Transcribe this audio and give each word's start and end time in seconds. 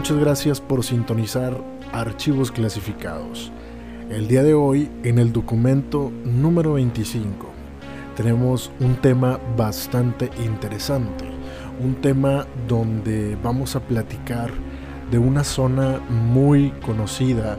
Muchas 0.00 0.16
gracias 0.16 0.60
por 0.62 0.82
sintonizar 0.82 1.62
Archivos 1.92 2.50
Clasificados. 2.50 3.52
El 4.08 4.28
día 4.28 4.42
de 4.42 4.54
hoy, 4.54 4.90
en 5.02 5.18
el 5.18 5.30
documento 5.30 6.10
número 6.24 6.72
25, 6.72 7.46
tenemos 8.16 8.70
un 8.80 8.96
tema 8.96 9.38
bastante 9.58 10.30
interesante. 10.42 11.26
Un 11.84 11.96
tema 11.96 12.46
donde 12.66 13.36
vamos 13.42 13.76
a 13.76 13.80
platicar 13.80 14.50
de 15.10 15.18
una 15.18 15.44
zona 15.44 15.98
muy 16.08 16.70
conocida 16.80 17.58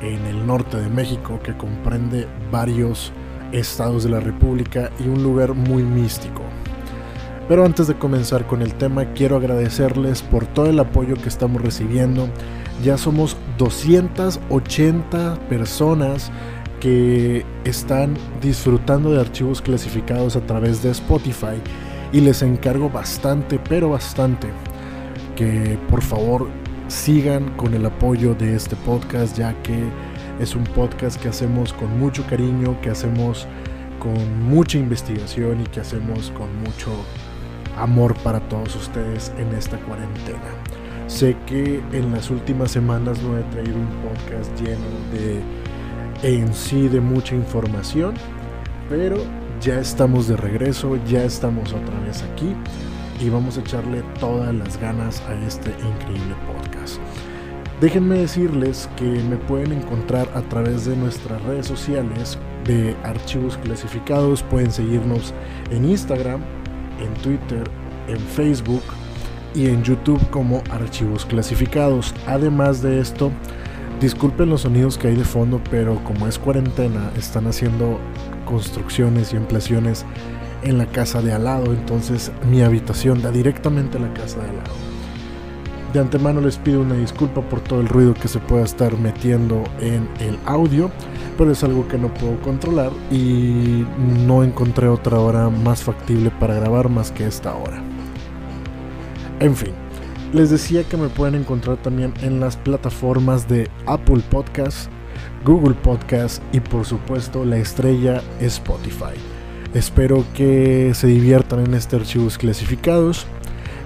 en 0.00 0.24
el 0.24 0.46
norte 0.46 0.78
de 0.78 0.88
México 0.88 1.38
que 1.42 1.54
comprende 1.54 2.26
varios 2.50 3.12
estados 3.52 4.04
de 4.04 4.08
la 4.08 4.20
República 4.20 4.90
y 5.00 5.08
un 5.08 5.22
lugar 5.22 5.52
muy 5.52 5.82
místico. 5.82 6.43
Pero 7.48 7.64
antes 7.64 7.86
de 7.86 7.94
comenzar 7.94 8.46
con 8.46 8.62
el 8.62 8.74
tema, 8.74 9.12
quiero 9.12 9.36
agradecerles 9.36 10.22
por 10.22 10.46
todo 10.46 10.66
el 10.66 10.78
apoyo 10.78 11.14
que 11.14 11.28
estamos 11.28 11.60
recibiendo. 11.60 12.28
Ya 12.82 12.96
somos 12.96 13.36
280 13.58 15.38
personas 15.48 16.32
que 16.80 17.44
están 17.64 18.16
disfrutando 18.40 19.12
de 19.12 19.20
archivos 19.20 19.60
clasificados 19.60 20.36
a 20.36 20.40
través 20.40 20.82
de 20.82 20.90
Spotify 20.90 21.60
y 22.12 22.20
les 22.20 22.42
encargo 22.42 22.88
bastante, 22.88 23.58
pero 23.58 23.90
bastante, 23.90 24.48
que 25.36 25.78
por 25.90 26.02
favor 26.02 26.48
sigan 26.88 27.50
con 27.56 27.74
el 27.74 27.84
apoyo 27.86 28.34
de 28.34 28.54
este 28.54 28.76
podcast, 28.76 29.36
ya 29.36 29.54
que 29.62 29.84
es 30.40 30.54
un 30.54 30.64
podcast 30.64 31.20
que 31.20 31.28
hacemos 31.28 31.72
con 31.72 31.98
mucho 31.98 32.24
cariño, 32.26 32.78
que 32.80 32.90
hacemos 32.90 33.46
con 33.98 34.44
mucha 34.44 34.78
investigación 34.78 35.62
y 35.62 35.64
que 35.64 35.80
hacemos 35.80 36.30
con 36.32 36.54
mucho 36.60 36.90
amor 37.76 38.14
para 38.16 38.40
todos 38.48 38.74
ustedes 38.76 39.32
en 39.38 39.52
esta 39.54 39.78
cuarentena. 39.78 40.38
Sé 41.06 41.36
que 41.46 41.82
en 41.92 42.12
las 42.12 42.30
últimas 42.30 42.70
semanas 42.70 43.22
no 43.22 43.38
he 43.38 43.42
traído 43.44 43.76
un 43.76 43.88
podcast 44.02 44.50
lleno 44.60 44.84
de 45.12 45.42
en 46.22 46.54
sí 46.54 46.88
de 46.88 47.00
mucha 47.00 47.34
información, 47.34 48.14
pero 48.88 49.16
ya 49.60 49.78
estamos 49.78 50.28
de 50.28 50.36
regreso, 50.36 50.98
ya 51.06 51.24
estamos 51.24 51.72
otra 51.72 51.98
vez 52.00 52.22
aquí 52.22 52.54
y 53.20 53.28
vamos 53.28 53.58
a 53.58 53.60
echarle 53.60 54.02
todas 54.18 54.54
las 54.54 54.78
ganas 54.80 55.22
a 55.28 55.34
este 55.46 55.70
increíble 55.70 56.34
podcast. 56.46 57.00
Déjenme 57.80 58.18
decirles 58.18 58.88
que 58.96 59.04
me 59.04 59.36
pueden 59.36 59.72
encontrar 59.72 60.28
a 60.34 60.42
través 60.42 60.86
de 60.86 60.96
nuestras 60.96 61.42
redes 61.42 61.66
sociales 61.66 62.38
de 62.64 62.96
archivos 63.02 63.58
clasificados, 63.58 64.42
pueden 64.42 64.70
seguirnos 64.70 65.34
en 65.70 65.84
Instagram, 65.84 66.40
en 67.00 67.12
Twitter, 67.22 67.64
en 68.08 68.18
Facebook 68.18 68.82
y 69.54 69.66
en 69.66 69.82
YouTube 69.82 70.20
como 70.30 70.62
archivos 70.70 71.24
clasificados. 71.24 72.14
Además 72.26 72.82
de 72.82 73.00
esto, 73.00 73.30
disculpen 74.00 74.50
los 74.50 74.62
sonidos 74.62 74.98
que 74.98 75.08
hay 75.08 75.16
de 75.16 75.24
fondo, 75.24 75.60
pero 75.70 76.02
como 76.04 76.26
es 76.26 76.38
cuarentena, 76.38 77.10
están 77.16 77.46
haciendo 77.46 77.98
construcciones 78.44 79.32
y 79.32 79.36
ampliaciones 79.36 80.04
en 80.62 80.78
la 80.78 80.86
casa 80.86 81.20
de 81.20 81.32
al 81.32 81.44
lado, 81.44 81.72
entonces 81.72 82.32
mi 82.50 82.62
habitación 82.62 83.22
da 83.22 83.30
directamente 83.30 83.98
a 83.98 84.00
la 84.00 84.12
casa 84.14 84.40
de 84.40 84.48
al 84.48 84.56
lado. 84.56 84.93
De 85.94 86.00
antemano 86.00 86.42
les 86.42 86.58
pido 86.58 86.82
una 86.82 86.96
disculpa 86.96 87.40
por 87.40 87.60
todo 87.60 87.80
el 87.80 87.88
ruido 87.88 88.12
que 88.12 88.28
se 88.28 88.40
pueda 88.40 88.64
estar 88.64 88.98
metiendo 88.98 89.64
en 89.80 90.06
el 90.20 90.38
audio 90.44 90.90
pero 91.36 91.52
es 91.52 91.62
algo 91.64 91.86
que 91.88 91.98
no 91.98 92.12
puedo 92.14 92.40
controlar 92.40 92.92
y 93.10 93.84
no 94.26 94.44
encontré 94.44 94.88
otra 94.88 95.18
hora 95.18 95.50
más 95.50 95.82
factible 95.82 96.30
para 96.30 96.54
grabar 96.54 96.88
más 96.88 97.10
que 97.10 97.26
esta 97.26 97.54
hora. 97.54 97.82
En 99.40 99.54
fin, 99.56 99.72
les 100.32 100.50
decía 100.50 100.84
que 100.84 100.96
me 100.96 101.08
pueden 101.08 101.34
encontrar 101.34 101.76
también 101.78 102.14
en 102.22 102.40
las 102.40 102.56
plataformas 102.56 103.48
de 103.48 103.68
Apple 103.86 104.22
Podcasts, 104.30 104.88
Google 105.44 105.74
Podcasts 105.74 106.40
y 106.52 106.60
por 106.60 106.84
supuesto 106.84 107.44
la 107.44 107.56
estrella 107.56 108.22
Spotify. 108.40 109.14
Espero 109.74 110.24
que 110.34 110.92
se 110.94 111.08
diviertan 111.08 111.64
en 111.66 111.74
este 111.74 111.96
archivos 111.96 112.38
clasificados. 112.38 113.26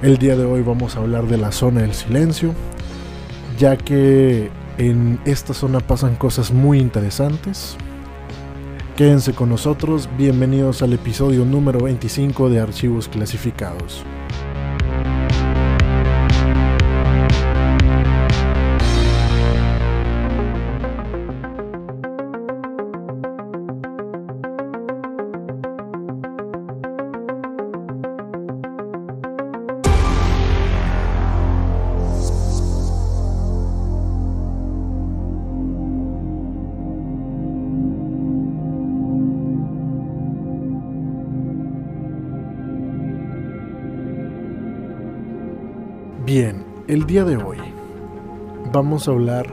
El 0.01 0.17
día 0.19 0.37
de 0.37 0.45
hoy 0.45 0.63
vamos 0.63 0.95
a 0.95 1.01
hablar 1.01 1.27
de 1.27 1.39
la 1.39 1.51
zona 1.51 1.81
del 1.81 1.93
silencio, 1.93 2.55
ya 3.59 3.77
que 3.77 4.49
en 4.79 5.19
esta 5.25 5.55
zona 5.55 5.81
pasan 5.81 6.15
cosas 6.15 6.53
muy 6.53 6.79
interesantes. 6.79 7.77
Quédense 8.97 9.33
con 9.33 9.49
nosotros, 9.49 10.09
bienvenidos 10.17 10.83
al 10.83 10.93
episodio 10.93 11.45
número 11.45 11.81
25 11.81 12.49
de 12.49 12.61
Archivos 12.61 13.09
Clasificados. 13.09 14.05
Día 47.09 47.25
de 47.25 47.39
hoy 47.39 47.57
vamos 48.71 49.09
a 49.09 49.13
hablar 49.13 49.47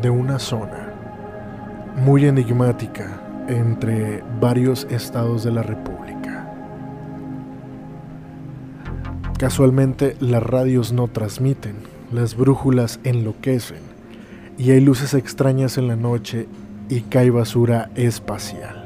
de 0.00 0.10
una 0.10 0.38
zona 0.38 0.94
muy 1.96 2.24
enigmática 2.24 3.20
entre 3.48 4.22
varios 4.40 4.86
estados 4.88 5.42
de 5.42 5.50
la 5.50 5.64
República. 5.64 6.48
Casualmente 9.40 10.16
las 10.20 10.40
radios 10.40 10.92
no 10.92 11.08
transmiten, 11.08 11.74
las 12.12 12.36
brújulas 12.36 13.00
enloquecen 13.02 13.82
y 14.56 14.70
hay 14.70 14.80
luces 14.80 15.14
extrañas 15.14 15.78
en 15.78 15.88
la 15.88 15.96
noche 15.96 16.46
y 16.88 17.00
cae 17.00 17.30
basura 17.30 17.90
espacial. 17.96 18.84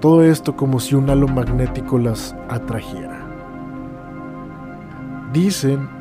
Todo 0.00 0.22
esto 0.22 0.54
como 0.54 0.78
si 0.78 0.94
un 0.94 1.10
halo 1.10 1.26
magnético 1.26 1.98
las 1.98 2.36
atrajera. 2.48 3.26
Dicen 5.32 5.93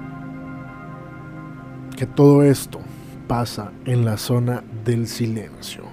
todo 2.06 2.44
esto 2.44 2.80
pasa 3.28 3.72
en 3.86 4.06
la 4.06 4.18
zona 4.18 4.64
del 4.86 5.08
silencio. 5.08 5.84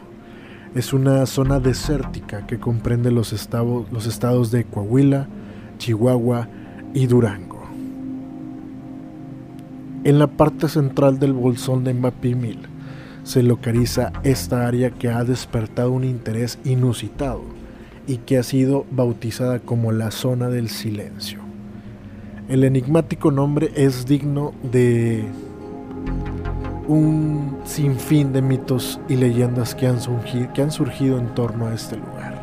Es 0.75 0.93
una 0.93 1.26
zona 1.26 1.59
desértica 1.59 2.47
que 2.47 2.59
comprende 2.59 3.10
los 3.10 3.32
estados, 3.32 3.91
los 3.91 4.06
estados 4.06 4.50
de 4.50 4.65
Coahuila, 4.65 5.26
Chihuahua 5.78 6.48
y 6.94 7.06
Durango. 7.06 7.60
En 10.04 10.18
la 10.18 10.28
parte 10.28 10.68
central 10.68 11.18
del 11.18 11.33
bolsón 11.33 11.84
de 11.84 11.92
Mapimil 11.92 12.60
se 13.22 13.42
localiza 13.42 14.12
esta 14.22 14.66
área 14.66 14.91
que 14.91 15.09
ha 15.09 15.24
despertado 15.24 15.92
un 15.92 16.04
interés 16.04 16.59
inusitado 16.65 17.42
y 18.07 18.18
que 18.18 18.39
ha 18.39 18.42
sido 18.42 18.86
bautizada 18.91 19.59
como 19.60 19.92
la 19.92 20.10
zona 20.10 20.48
del 20.48 20.68
silencio. 20.68 21.41
El 22.48 22.65
enigmático 22.65 23.30
nombre 23.30 23.71
es 23.77 24.07
digno 24.07 24.53
de 24.62 25.24
un 26.91 27.58
sinfín 27.64 28.32
de 28.32 28.42
mitos 28.42 29.00
y 29.08 29.14
leyendas 29.14 29.76
que 29.76 29.86
han, 29.86 30.00
surgido, 30.00 31.18
en 31.18 31.28
torno 31.36 31.68
a 31.68 31.74
este 31.74 31.97
lugar. 31.97 32.41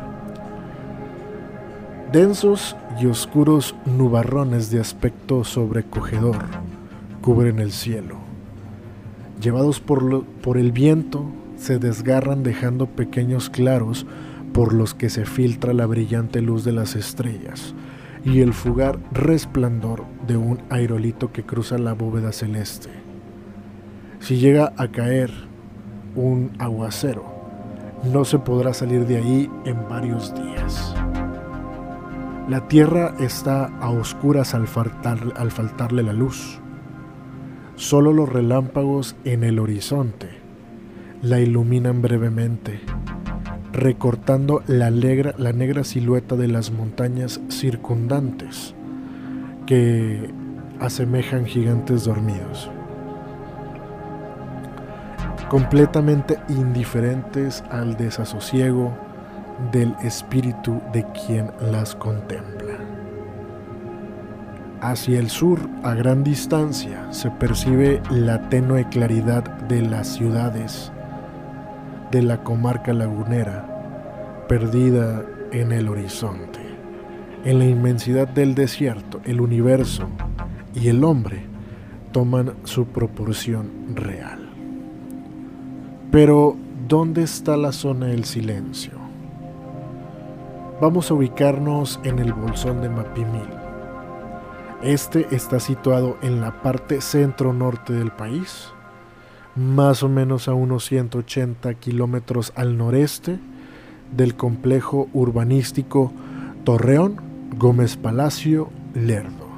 Densos 2.10 2.74
y 2.98 3.06
oscuros 3.06 3.74
nubarrones 3.84 4.70
de 4.70 4.80
aspecto 4.80 5.44
sobrecogedor 5.44 6.36
cubren 7.20 7.58
el 7.58 7.72
cielo. 7.72 8.16
Llevados 9.42 9.80
por, 9.80 10.24
por 10.24 10.56
el 10.56 10.72
viento, 10.72 11.26
se 11.58 11.78
desgarran 11.78 12.42
dejando 12.42 12.86
pequeños 12.86 13.50
claros 13.50 14.06
por 14.54 14.72
los 14.72 14.94
que 14.94 15.10
se 15.10 15.26
filtra 15.26 15.74
la 15.74 15.84
brillante 15.84 16.40
luz 16.40 16.64
de 16.64 16.72
las 16.72 16.96
estrellas 16.96 17.74
y 18.24 18.40
el 18.40 18.54
fugar 18.54 18.98
resplandor 19.12 20.04
de 20.26 20.38
un 20.38 20.58
aerolito 20.70 21.32
que 21.32 21.44
cruza 21.44 21.76
la 21.76 21.92
bóveda 21.92 22.32
celeste. 22.32 23.07
Si 24.20 24.36
llega 24.36 24.72
a 24.76 24.88
caer 24.88 25.30
un 26.14 26.52
aguacero, 26.58 27.24
no 28.04 28.24
se 28.24 28.38
podrá 28.38 28.74
salir 28.74 29.06
de 29.06 29.16
ahí 29.16 29.50
en 29.64 29.88
varios 29.88 30.34
días. 30.34 30.94
La 32.48 32.66
tierra 32.68 33.14
está 33.20 33.66
a 33.66 33.90
oscuras 33.90 34.54
al, 34.54 34.66
al 35.36 35.50
faltarle 35.50 36.02
la 36.02 36.12
luz. 36.12 36.60
Solo 37.76 38.12
los 38.12 38.28
relámpagos 38.28 39.16
en 39.24 39.44
el 39.44 39.58
horizonte 39.58 40.28
la 41.22 41.40
iluminan 41.40 42.00
brevemente 42.00 42.80
recortando 43.72 44.62
la, 44.66 44.90
la 44.90 45.52
negra 45.52 45.84
silueta 45.84 46.36
de 46.36 46.48
las 46.48 46.70
montañas 46.70 47.40
circundantes 47.48 48.74
que 49.66 50.30
asemejan 50.80 51.46
gigantes 51.46 52.04
dormidos. 52.04 52.70
Completamente 55.48 56.38
indiferentes 56.48 57.64
al 57.70 57.96
desasosiego 57.96 58.92
del 59.72 59.94
espíritu 60.02 60.80
de 60.92 61.04
quien 61.12 61.50
las 61.60 61.94
contempla. 61.94 62.78
Hacia 64.80 65.18
el 65.18 65.28
sur, 65.28 65.58
a 65.82 65.94
gran 65.94 66.22
distancia, 66.22 67.12
se 67.12 67.30
percibe 67.32 68.00
la 68.10 68.48
tenue 68.48 68.88
claridad 68.88 69.42
de 69.42 69.82
las 69.82 70.06
ciudades 70.06 70.92
de 72.12 72.22
la 72.22 72.42
comarca 72.44 72.92
lagunera, 72.92 74.44
perdida 74.48 75.24
en 75.52 75.72
el 75.72 75.88
horizonte. 75.88 76.60
En 77.44 77.58
la 77.58 77.64
inmensidad 77.64 78.28
del 78.28 78.54
desierto, 78.54 79.20
el 79.24 79.40
universo 79.40 80.08
y 80.74 80.88
el 80.88 81.02
hombre 81.04 81.42
toman 82.12 82.54
su 82.64 82.86
proporción 82.86 83.70
real. 83.94 84.37
Pero, 86.10 86.56
¿dónde 86.88 87.22
está 87.22 87.56
la 87.56 87.72
zona 87.72 88.06
del 88.06 88.24
silencio? 88.24 88.92
Vamos 90.80 91.10
a 91.10 91.14
ubicarnos 91.14 92.00
en 92.04 92.18
el 92.18 92.32
bolsón 92.32 92.80
de 92.80 92.88
Mapimil 92.88 93.58
este 94.82 95.26
está 95.34 95.58
situado 95.58 96.18
en 96.22 96.40
la 96.40 96.62
parte 96.62 97.00
centro-norte 97.00 97.92
del 97.92 98.12
país, 98.12 98.68
más 99.56 100.04
o 100.04 100.08
menos 100.08 100.46
a 100.46 100.54
unos 100.54 100.84
180 100.84 101.74
kilómetros 101.74 102.52
al 102.54 102.78
noreste 102.78 103.40
del 104.16 104.36
complejo 104.36 105.08
urbanístico 105.12 106.12
Torreón, 106.62 107.16
Gómez 107.58 107.96
Palacio, 107.96 108.70
Lerdo. 108.94 109.48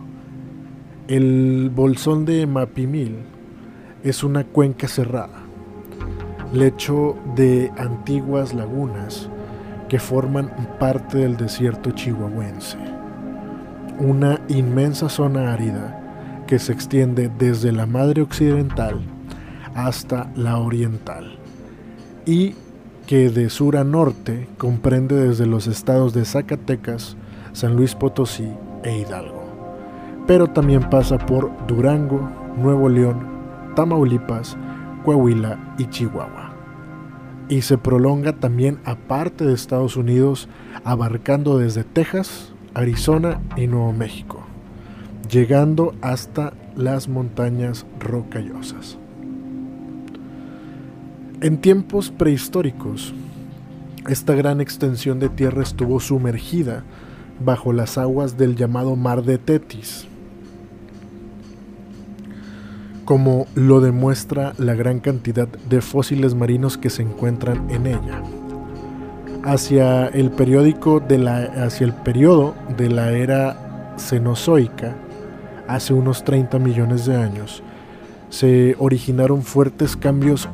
El 1.06 1.70
bolsón 1.74 2.24
de 2.24 2.46
Mapimil 2.46 3.16
es 4.02 4.24
una 4.24 4.44
cuenca 4.44 4.88
cerrada, 4.88 5.42
lecho 6.52 7.16
de 7.36 7.72
antiguas 7.76 8.54
lagunas 8.54 9.28
que 9.88 9.98
forman 9.98 10.50
parte 10.78 11.18
del 11.18 11.36
desierto 11.36 11.90
chihuahuense. 11.90 12.78
Una 13.98 14.40
inmensa 14.48 15.08
zona 15.08 15.52
árida 15.52 16.42
que 16.46 16.58
se 16.58 16.72
extiende 16.72 17.30
desde 17.38 17.72
la 17.72 17.86
madre 17.86 18.22
occidental 18.22 19.00
hasta 19.74 20.30
la 20.34 20.58
oriental 20.58 21.38
y 22.26 22.54
que 23.06 23.30
de 23.30 23.50
sur 23.50 23.76
a 23.76 23.84
norte 23.84 24.48
comprende 24.58 25.16
desde 25.16 25.46
los 25.46 25.66
estados 25.66 26.14
de 26.14 26.24
Zacatecas, 26.24 27.16
San 27.52 27.76
Luis 27.76 27.94
Potosí 27.94 28.48
e 28.84 28.98
Hidalgo, 28.98 29.42
pero 30.26 30.46
también 30.46 30.88
pasa 30.88 31.18
por 31.18 31.50
Durango, 31.66 32.30
Nuevo 32.56 32.88
León, 32.88 33.26
Tamaulipas, 33.74 34.56
Coahuila 35.04 35.74
y 35.78 35.86
Chihuahua. 35.86 36.54
Y 37.48 37.62
se 37.62 37.78
prolonga 37.78 38.34
también 38.34 38.78
a 38.84 38.94
parte 38.96 39.44
de 39.44 39.54
Estados 39.54 39.96
Unidos, 39.96 40.48
abarcando 40.84 41.58
desde 41.58 41.84
Texas 41.84 42.52
Arizona 42.74 43.40
y 43.56 43.66
Nuevo 43.66 43.92
México, 43.92 44.42
llegando 45.28 45.94
hasta 46.02 46.52
las 46.76 47.08
montañas 47.08 47.86
rocallosas. 47.98 48.96
En 51.40 51.58
tiempos 51.58 52.10
prehistóricos, 52.10 53.14
esta 54.08 54.34
gran 54.34 54.60
extensión 54.60 55.18
de 55.18 55.28
tierra 55.28 55.62
estuvo 55.62 56.00
sumergida 56.00 56.84
bajo 57.44 57.72
las 57.72 57.98
aguas 57.98 58.36
del 58.36 58.56
llamado 58.56 58.94
Mar 58.94 59.22
de 59.22 59.38
Tetis, 59.38 60.06
como 63.10 63.48
lo 63.56 63.80
demuestra 63.80 64.52
la 64.56 64.76
gran 64.76 65.00
cantidad 65.00 65.48
de 65.48 65.80
fósiles 65.80 66.36
marinos 66.36 66.78
que 66.78 66.90
se 66.90 67.02
encuentran 67.02 67.68
en 67.68 67.88
ella 67.88 68.22
hacia 69.42 70.06
el 70.06 70.30
periódico 70.30 71.00
de 71.00 71.18
la 71.18 71.38
hacia 71.64 71.86
el 71.86 71.92
periodo 71.92 72.54
de 72.76 72.88
la 72.88 73.10
era 73.10 73.96
cenozoica 73.98 74.94
hace 75.66 75.92
unos 75.92 76.22
30 76.22 76.60
millones 76.60 77.04
de 77.06 77.16
años 77.16 77.64
se 78.28 78.76
originaron 78.78 79.42
fuertes 79.42 79.96
cambios 79.96 80.48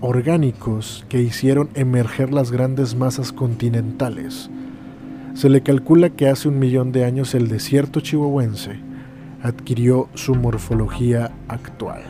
orgánicos 0.00 1.04
que 1.08 1.22
hicieron 1.22 1.70
emerger 1.74 2.32
las 2.32 2.52
grandes 2.52 2.94
masas 2.94 3.32
continentales. 3.32 4.48
Se 5.34 5.48
le 5.48 5.62
calcula 5.62 6.10
que 6.10 6.28
hace 6.28 6.46
un 6.46 6.60
millón 6.60 6.92
de 6.92 7.04
años 7.04 7.34
el 7.34 7.48
desierto 7.48 7.98
chihuahuense 7.98 8.85
adquirió 9.42 10.08
su 10.14 10.34
morfología 10.34 11.32
actual. 11.48 12.02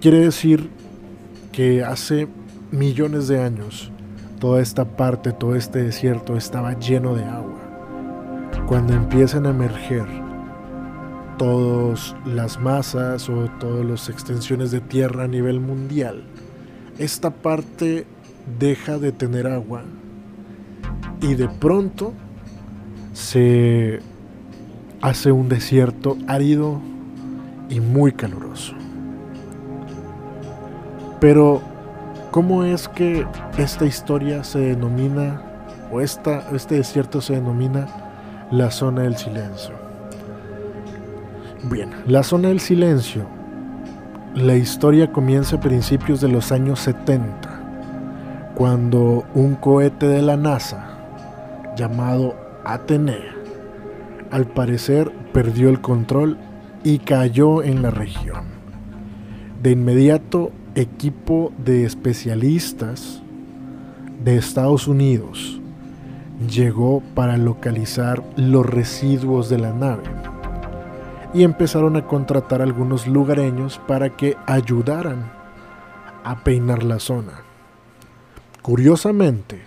Quiere 0.00 0.20
decir 0.20 0.70
que 1.52 1.84
hace 1.84 2.28
millones 2.70 3.28
de 3.28 3.42
años, 3.42 3.90
toda 4.38 4.60
esta 4.60 4.84
parte, 4.84 5.32
todo 5.32 5.56
este 5.56 5.82
desierto 5.82 6.36
estaba 6.36 6.78
lleno 6.78 7.14
de 7.14 7.24
agua. 7.24 7.58
Cuando 8.66 8.92
empiezan 8.92 9.46
a 9.46 9.50
emerger 9.50 10.06
todas 11.38 12.14
las 12.24 12.60
masas 12.60 13.28
o 13.28 13.48
todas 13.58 13.84
las 13.84 14.08
extensiones 14.08 14.70
de 14.70 14.80
tierra 14.80 15.24
a 15.24 15.28
nivel 15.28 15.60
mundial, 15.60 16.24
esta 16.98 17.30
parte 17.30 18.06
deja 18.58 18.98
de 18.98 19.12
tener 19.12 19.46
agua 19.46 19.82
y 21.20 21.34
de 21.34 21.48
pronto 21.48 22.12
se 23.12 24.00
hace 25.00 25.32
un 25.32 25.48
desierto 25.48 26.16
árido 26.26 26.80
y 27.68 27.80
muy 27.80 28.12
caluroso. 28.12 28.74
Pero 31.20 31.62
¿Cómo 32.36 32.64
es 32.64 32.86
que 32.86 33.26
esta 33.56 33.86
historia 33.86 34.44
se 34.44 34.58
denomina, 34.58 35.40
o 35.90 36.02
este 36.02 36.42
desierto 36.68 37.22
se 37.22 37.32
denomina 37.32 37.86
la 38.50 38.70
zona 38.70 39.04
del 39.04 39.16
silencio? 39.16 39.74
Bien, 41.70 41.88
la 42.06 42.22
zona 42.22 42.48
del 42.48 42.60
silencio, 42.60 43.24
la 44.34 44.54
historia 44.54 45.12
comienza 45.12 45.56
a 45.56 45.60
principios 45.60 46.20
de 46.20 46.28
los 46.28 46.52
años 46.52 46.80
70, 46.80 48.52
cuando 48.54 49.24
un 49.32 49.54
cohete 49.54 50.06
de 50.06 50.20
la 50.20 50.36
NASA, 50.36 50.88
llamado 51.74 52.36
Atenea, 52.66 53.34
al 54.30 54.46
parecer 54.46 55.10
perdió 55.32 55.68
el 55.68 55.80
control 55.80 56.38
y 56.84 56.98
cayó 56.98 57.62
en 57.62 57.82
la 57.82 57.90
región. 57.90 58.44
De 59.62 59.72
inmediato 59.72 60.52
equipo 60.74 61.52
de 61.64 61.84
especialistas 61.84 63.22
de 64.22 64.36
Estados 64.36 64.86
Unidos 64.86 65.60
llegó 66.48 67.02
para 67.14 67.36
localizar 67.36 68.22
los 68.36 68.66
residuos 68.66 69.48
de 69.48 69.58
la 69.58 69.72
nave 69.72 70.04
y 71.32 71.42
empezaron 71.42 71.96
a 71.96 72.06
contratar 72.06 72.60
a 72.60 72.64
algunos 72.64 73.06
lugareños 73.06 73.80
para 73.86 74.16
que 74.16 74.36
ayudaran 74.46 75.30
a 76.24 76.42
peinar 76.44 76.82
la 76.82 76.98
zona. 76.98 77.42
Curiosamente, 78.62 79.62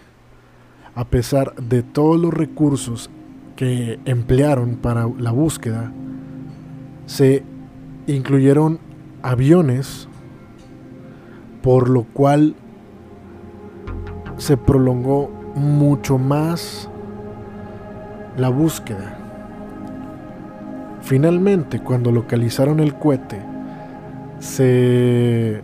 a 0.96 1.06
pesar 1.06 1.56
de 1.56 1.84
todos 1.84 2.20
los 2.20 2.34
recursos 2.34 3.10
que 3.60 4.00
emplearon 4.06 4.78
para 4.78 5.06
la 5.18 5.32
búsqueda, 5.32 5.92
se 7.08 7.44
incluyeron 8.08 8.80
aviones 9.22 10.08
por 11.62 11.89
lo 11.89 12.04
cual 12.04 12.56
se 14.38 14.56
prolongó 14.56 15.30
mucho 15.56 16.18
más 16.18 16.89
la 18.38 18.48
búsqueda. 18.48 19.18
Finalmente, 21.01 21.82
cuando 21.82 22.13
localizaron 22.13 22.80
el 22.80 22.96
cohete, 22.96 23.42
se 24.39 25.62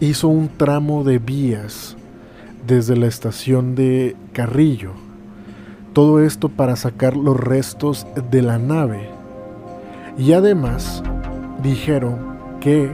hizo 0.00 0.28
un 0.28 0.48
tramo 0.48 1.04
de 1.04 1.18
vías 1.18 1.98
desde 2.66 2.96
la 2.96 3.08
estación 3.08 3.74
de 3.74 4.16
Carrillo. 4.32 5.04
Todo 5.96 6.20
esto 6.20 6.50
para 6.50 6.76
sacar 6.76 7.16
los 7.16 7.40
restos 7.40 8.06
de 8.30 8.42
la 8.42 8.58
nave. 8.58 9.08
Y 10.18 10.34
además 10.34 11.02
dijeron 11.62 12.36
que 12.60 12.90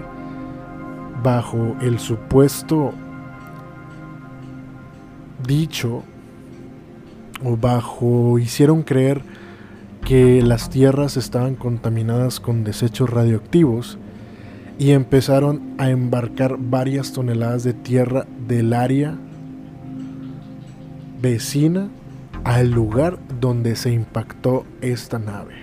bajo 1.21 1.75
el 1.81 1.99
supuesto 1.99 2.93
dicho 5.45 6.05
o 7.45 7.57
bajo 7.57 8.39
hicieron 8.39 8.85
creer 8.85 9.23
que 10.05 10.41
las 10.41 10.71
tierras 10.71 11.17
estaban 11.17 11.57
contaminadas 11.57 12.39
con 12.39 12.63
desechos 12.63 13.11
radioactivos 13.11 13.99
y 14.79 14.93
empezaron 14.93 15.75
a 15.77 15.91
embarcar 15.91 16.57
varias 16.57 17.13
toneladas 17.13 17.65
de 17.65 17.73
tierra 17.73 18.29
del 18.47 18.73
área 18.73 19.19
vecina 21.21 21.89
al 22.45 22.71
lugar 22.71 23.19
donde 23.41 23.77
se 23.77 23.93
impactó 23.93 24.65
esta 24.81 25.19
nave. 25.19 25.55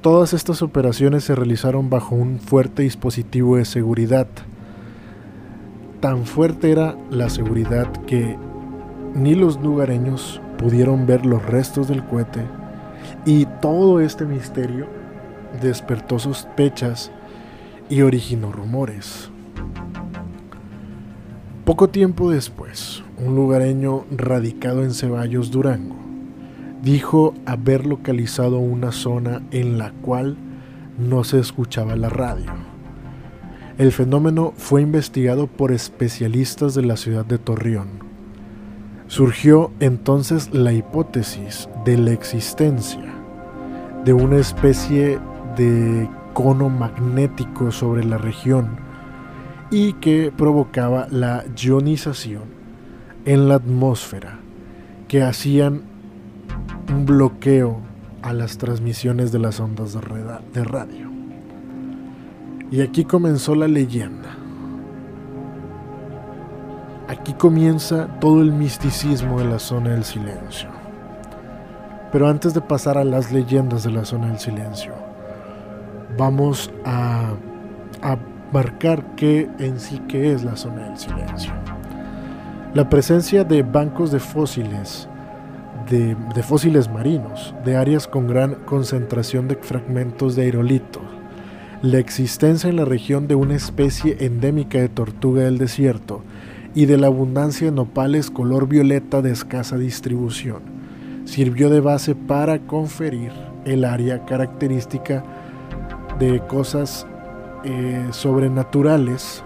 Todas 0.00 0.32
estas 0.34 0.62
operaciones 0.62 1.24
se 1.24 1.34
realizaron 1.34 1.88
bajo 1.88 2.14
un 2.14 2.38
fuerte 2.38 2.82
dispositivo 2.82 3.56
de 3.56 3.64
seguridad. 3.64 4.26
Tan 6.00 6.26
fuerte 6.26 6.70
era 6.70 6.96
la 7.10 7.30
seguridad 7.30 7.90
que 8.06 8.36
ni 9.14 9.34
los 9.34 9.60
lugareños 9.60 10.40
pudieron 10.58 11.06
ver 11.06 11.24
los 11.24 11.44
restos 11.44 11.88
del 11.88 12.04
cohete 12.04 12.42
y 13.24 13.46
todo 13.62 14.00
este 14.00 14.24
misterio 14.24 14.86
despertó 15.62 16.18
sospechas 16.18 17.10
y 17.88 18.02
originó 18.02 18.52
rumores. 18.52 19.30
Poco 21.64 21.88
tiempo 21.88 22.30
después, 22.30 23.02
un 23.16 23.34
lugareño 23.36 24.04
radicado 24.10 24.82
en 24.84 24.92
Ceballos, 24.92 25.50
Durango, 25.50 25.96
dijo 26.82 27.32
haber 27.46 27.86
localizado 27.86 28.58
una 28.58 28.92
zona 28.92 29.40
en 29.50 29.78
la 29.78 29.92
cual 30.02 30.36
no 30.98 31.24
se 31.24 31.38
escuchaba 31.38 31.96
la 31.96 32.10
radio. 32.10 32.52
El 33.78 33.92
fenómeno 33.92 34.52
fue 34.58 34.82
investigado 34.82 35.46
por 35.46 35.72
especialistas 35.72 36.74
de 36.74 36.82
la 36.82 36.98
ciudad 36.98 37.24
de 37.24 37.38
Torreón. 37.38 37.88
Surgió 39.06 39.70
entonces 39.80 40.52
la 40.52 40.74
hipótesis 40.74 41.70
de 41.86 41.96
la 41.96 42.12
existencia 42.12 43.14
de 44.04 44.12
una 44.12 44.36
especie 44.36 45.18
de 45.56 46.10
cono 46.34 46.68
magnético 46.68 47.72
sobre 47.72 48.04
la 48.04 48.18
región 48.18 48.83
y 49.74 49.94
que 49.94 50.30
provocaba 50.30 51.08
la 51.10 51.44
ionización 51.56 52.44
en 53.24 53.48
la 53.48 53.56
atmósfera 53.56 54.38
que 55.08 55.20
hacían 55.24 55.82
un 56.92 57.04
bloqueo 57.04 57.80
a 58.22 58.32
las 58.32 58.56
transmisiones 58.56 59.32
de 59.32 59.40
las 59.40 59.58
ondas 59.58 59.92
de 59.92 60.62
radio. 60.62 61.10
Y 62.70 62.82
aquí 62.82 63.04
comenzó 63.04 63.56
la 63.56 63.66
leyenda. 63.66 64.36
Aquí 67.08 67.32
comienza 67.32 68.06
todo 68.20 68.42
el 68.42 68.52
misticismo 68.52 69.40
de 69.40 69.46
la 69.46 69.58
zona 69.58 69.90
del 69.90 70.04
silencio. 70.04 70.68
Pero 72.12 72.28
antes 72.28 72.54
de 72.54 72.60
pasar 72.60 72.96
a 72.96 73.02
las 73.02 73.32
leyendas 73.32 73.82
de 73.82 73.90
la 73.90 74.04
zona 74.04 74.28
del 74.28 74.38
silencio, 74.38 74.94
vamos 76.16 76.70
a, 76.84 77.32
a 78.02 78.16
marcar 78.54 79.16
qué 79.16 79.50
en 79.58 79.80
sí 79.80 79.98
que 80.06 80.32
es 80.32 80.44
la 80.44 80.54
zona 80.54 80.84
del 80.88 80.96
silencio. 80.96 81.52
La 82.72 82.88
presencia 82.88 83.42
de 83.42 83.64
bancos 83.64 84.12
de 84.12 84.20
fósiles, 84.20 85.08
de, 85.90 86.16
fósiles 86.44 86.88
marinos, 86.88 87.52
de 87.64 87.76
áreas 87.76 88.06
con 88.06 88.28
gran 88.28 88.54
concentración 88.64 89.48
de 89.48 89.56
fragmentos 89.56 90.36
de 90.36 90.42
aerolitos, 90.42 91.02
la 91.82 91.98
existencia 91.98 92.70
en 92.70 92.76
la 92.76 92.84
región 92.84 93.26
de 93.26 93.34
una 93.34 93.56
especie 93.56 94.18
endémica 94.20 94.78
de 94.78 94.88
tortuga 94.88 95.42
del 95.42 95.58
desierto 95.58 96.22
y 96.76 96.86
de 96.86 96.96
la 96.96 97.08
abundancia 97.08 97.66
de 97.66 97.72
nopales 97.72 98.30
color 98.30 98.68
violeta 98.68 99.20
de 99.20 99.32
escasa 99.32 99.78
distribución, 99.78 100.62
sirvió 101.24 101.70
de 101.70 101.80
base 101.80 102.14
para 102.14 102.60
conferir 102.60 103.32
el 103.64 103.84
área 103.84 104.24
característica 104.24 105.24
de 106.20 106.38
cosas 106.46 107.04
eh, 107.64 108.08
sobrenaturales 108.10 109.42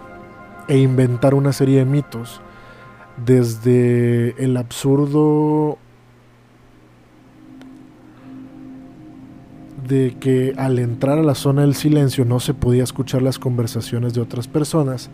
e 0.69 0.79
inventar 0.79 1.35
una 1.35 1.53
serie 1.53 1.79
de 1.79 1.85
mitos 1.85 2.41
desde 3.25 4.35
el 4.43 4.57
absurdo 4.57 5.79
de 9.87 10.17
que 10.21 10.55
al 10.57 10.79
entrar 10.79 11.19
a 11.19 11.23
la 11.23 11.35
zona 11.35 11.63
del 11.63 11.75
silencio 11.75 12.25
no 12.25 12.41
se 12.41 12.55
podía 12.55 12.85
escuchar 12.85 13.23
las 13.23 13.39
conversaciones 13.39 14.15
de 14.15 14.21
otras 14.21 14.47
personas, 14.47 15.11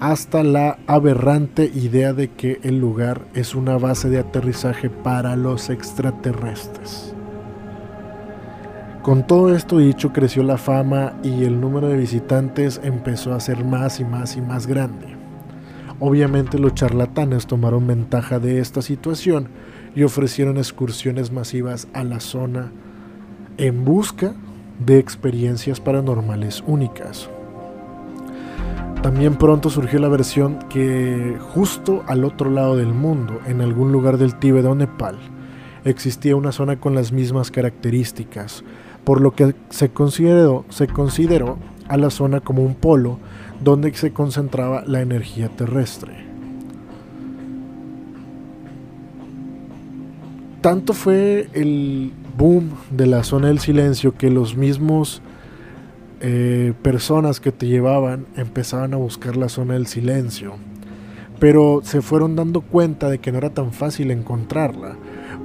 hasta 0.00 0.42
la 0.42 0.78
aberrante 0.86 1.70
idea 1.74 2.12
de 2.12 2.30
que 2.30 2.58
el 2.62 2.80
lugar 2.80 3.26
es 3.34 3.54
una 3.54 3.78
base 3.78 4.08
de 4.08 4.18
aterrizaje 4.18 4.90
para 4.90 5.36
los 5.36 5.70
extraterrestres. 5.70 7.14
Con 9.02 9.26
todo 9.26 9.54
esto 9.54 9.78
dicho, 9.78 10.12
creció 10.12 10.42
la 10.42 10.58
fama 10.58 11.14
y 11.22 11.44
el 11.44 11.58
número 11.58 11.88
de 11.88 11.96
visitantes 11.96 12.80
empezó 12.84 13.32
a 13.32 13.40
ser 13.40 13.64
más 13.64 13.98
y 13.98 14.04
más 14.04 14.36
y 14.36 14.42
más 14.42 14.66
grande. 14.66 15.06
Obviamente 16.00 16.58
los 16.58 16.74
charlatanes 16.74 17.46
tomaron 17.46 17.86
ventaja 17.86 18.38
de 18.38 18.58
esta 18.60 18.82
situación 18.82 19.48
y 19.94 20.02
ofrecieron 20.02 20.58
excursiones 20.58 21.32
masivas 21.32 21.88
a 21.94 22.04
la 22.04 22.20
zona 22.20 22.72
en 23.56 23.86
busca 23.86 24.34
de 24.78 24.98
experiencias 24.98 25.80
paranormales 25.80 26.62
únicas. 26.66 27.30
También 29.02 29.36
pronto 29.36 29.70
surgió 29.70 29.98
la 29.98 30.08
versión 30.08 30.58
que 30.68 31.38
justo 31.54 32.04
al 32.06 32.24
otro 32.24 32.50
lado 32.50 32.76
del 32.76 32.92
mundo, 32.92 33.40
en 33.46 33.62
algún 33.62 33.92
lugar 33.92 34.18
del 34.18 34.38
Tíbet 34.38 34.66
o 34.66 34.74
Nepal, 34.74 35.18
existía 35.84 36.36
una 36.36 36.52
zona 36.52 36.80
con 36.80 36.94
las 36.94 37.12
mismas 37.12 37.50
características, 37.50 38.64
por 39.04 39.20
lo 39.20 39.32
que 39.32 39.54
se 39.70 39.90
consideró, 39.90 40.64
a 41.88 41.96
la 41.96 42.10
zona 42.10 42.40
como 42.40 42.62
un 42.62 42.74
polo 42.74 43.18
donde 43.62 43.92
se 43.94 44.12
concentraba 44.12 44.84
la 44.86 45.00
energía 45.00 45.48
terrestre. 45.48 46.12
Tanto 50.60 50.92
fue 50.92 51.48
el 51.52 52.12
boom 52.36 52.70
de 52.90 53.06
la 53.06 53.24
zona 53.24 53.48
del 53.48 53.58
silencio 53.58 54.14
que 54.14 54.30
los 54.30 54.56
mismos 54.56 55.22
eh, 56.20 56.74
personas 56.82 57.40
que 57.40 57.50
te 57.50 57.66
llevaban 57.66 58.26
empezaban 58.36 58.94
a 58.94 58.98
buscar 58.98 59.36
la 59.36 59.48
zona 59.48 59.74
del 59.74 59.86
silencio, 59.86 60.54
pero 61.38 61.80
se 61.82 62.02
fueron 62.02 62.36
dando 62.36 62.60
cuenta 62.60 63.08
de 63.08 63.18
que 63.18 63.32
no 63.32 63.38
era 63.38 63.50
tan 63.50 63.72
fácil 63.72 64.10
encontrarla, 64.10 64.96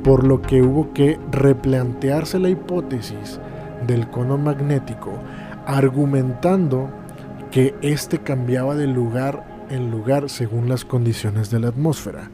por 0.04 0.26
lo 0.26 0.42
que 0.42 0.62
hubo 0.62 0.94
que 0.94 1.18
replantearse 1.32 2.38
la 2.38 2.50
hipótesis 2.50 3.40
del 3.88 4.10
cono 4.10 4.38
magnético, 4.38 5.14
argumentando 5.66 6.90
que 7.52 7.76
éste 7.82 8.20
cambiaba 8.20 8.76
de 8.76 8.88
lugar 8.88 9.66
en 9.70 9.92
lugar 9.92 10.30
según 10.30 10.70
las 10.70 10.86
condiciones 10.86 11.50
de 11.50 11.60
la 11.60 11.70
atmósfera, 11.70 12.30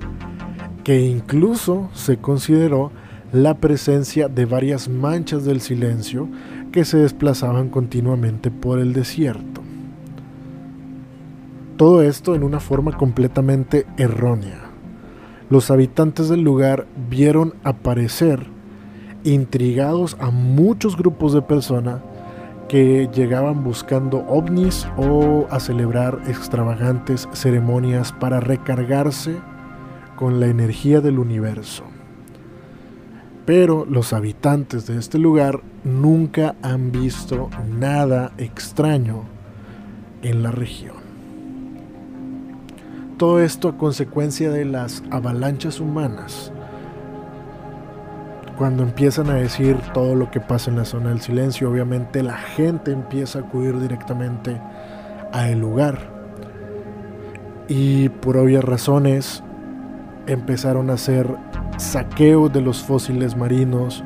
que 0.83 1.01
incluso 1.01 1.89
se 1.93 2.17
consideró 2.17 2.91
la 3.31 3.55
presencia 3.55 4.27
de 4.27 4.45
varias 4.45 4.89
manchas 4.89 5.45
del 5.45 5.61
silencio 5.61 6.27
que 6.71 6.83
se 6.85 6.97
desplazaban 6.97 7.69
continuamente 7.69 8.51
por 8.51 8.79
el 8.79 8.93
desierto. 8.93 9.61
Todo 11.77 12.01
esto 12.01 12.35
en 12.35 12.43
una 12.43 12.59
forma 12.59 12.97
completamente 12.97 13.85
errónea 13.97 14.71
los 15.51 15.69
habitantes 15.69 16.29
del 16.29 16.43
lugar 16.43 16.87
vieron 17.09 17.55
aparecer 17.65 18.45
intrigados 19.23 20.17
a 20.19 20.31
muchos 20.31 20.97
grupos 20.97 21.33
de 21.33 21.41
personas 21.41 22.01
que 22.67 23.09
llegaban 23.13 23.63
buscando 23.63 24.19
ovnis 24.27 24.87
o 24.95 25.45
a 25.49 25.59
celebrar 25.59 26.21
extravagantes 26.27 27.27
ceremonias 27.33 28.13
para 28.13 28.39
recargarse 28.39 29.35
con 30.15 30.39
la 30.39 30.47
energía 30.47 31.01
del 31.01 31.19
universo. 31.19 31.83
Pero 33.45 33.85
los 33.89 34.13
habitantes 34.13 34.87
de 34.87 34.97
este 34.97 35.17
lugar 35.17 35.59
nunca 35.83 36.55
han 36.61 36.91
visto 36.91 37.49
nada 37.77 38.31
extraño 38.37 39.23
en 40.21 40.43
la 40.43 40.51
región. 40.51 40.95
Todo 43.17 43.39
esto 43.41 43.67
a 43.67 43.77
consecuencia 43.77 44.49
de 44.49 44.65
las 44.65 45.03
avalanchas 45.11 45.79
humanas. 45.79 46.53
Cuando 48.61 48.83
empiezan 48.83 49.31
a 49.31 49.33
decir 49.33 49.75
todo 49.91 50.13
lo 50.13 50.29
que 50.29 50.39
pasa 50.39 50.69
en 50.69 50.77
la 50.77 50.85
zona 50.85 51.09
del 51.09 51.19
silencio, 51.19 51.67
obviamente 51.67 52.21
la 52.21 52.37
gente 52.37 52.91
empieza 52.91 53.39
a 53.39 53.41
acudir 53.41 53.79
directamente 53.79 54.61
a 55.33 55.49
el 55.49 55.59
lugar. 55.59 55.97
Y 57.67 58.09
por 58.09 58.37
obvias 58.37 58.63
razones 58.63 59.43
empezaron 60.27 60.91
a 60.91 60.93
hacer 60.93 61.25
saqueo 61.77 62.49
de 62.49 62.61
los 62.61 62.83
fósiles 62.83 63.35
marinos, 63.35 64.03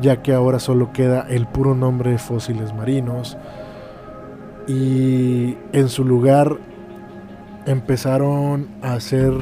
ya 0.00 0.22
que 0.22 0.34
ahora 0.34 0.58
solo 0.58 0.92
queda 0.92 1.24
el 1.28 1.46
puro 1.46 1.76
nombre 1.76 2.10
de 2.10 2.18
fósiles 2.18 2.74
marinos. 2.74 3.38
Y 4.66 5.56
en 5.72 5.88
su 5.88 6.04
lugar 6.04 6.56
empezaron 7.64 8.66
a 8.82 8.94
hacer 8.94 9.32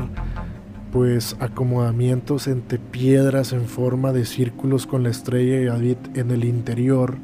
pues 0.92 1.36
acomodamientos 1.40 2.46
entre 2.46 2.78
piedras 2.78 3.52
en 3.52 3.64
forma 3.66 4.12
de 4.12 4.26
círculos 4.26 4.86
con 4.86 5.02
la 5.02 5.08
estrella 5.08 5.56
y 5.60 5.64
David 5.64 5.96
en 6.14 6.30
el 6.30 6.44
interior, 6.44 7.16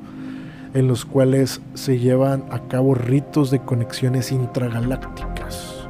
en 0.73 0.89
los 0.89 1.05
cuales 1.05 1.61
se 1.75 1.99
llevan 1.99 2.45
a 2.51 2.67
cabo 2.69 2.95
ritos 2.95 3.51
de 3.51 3.61
conexiones 3.61 4.33
intragalácticas. 4.33 5.87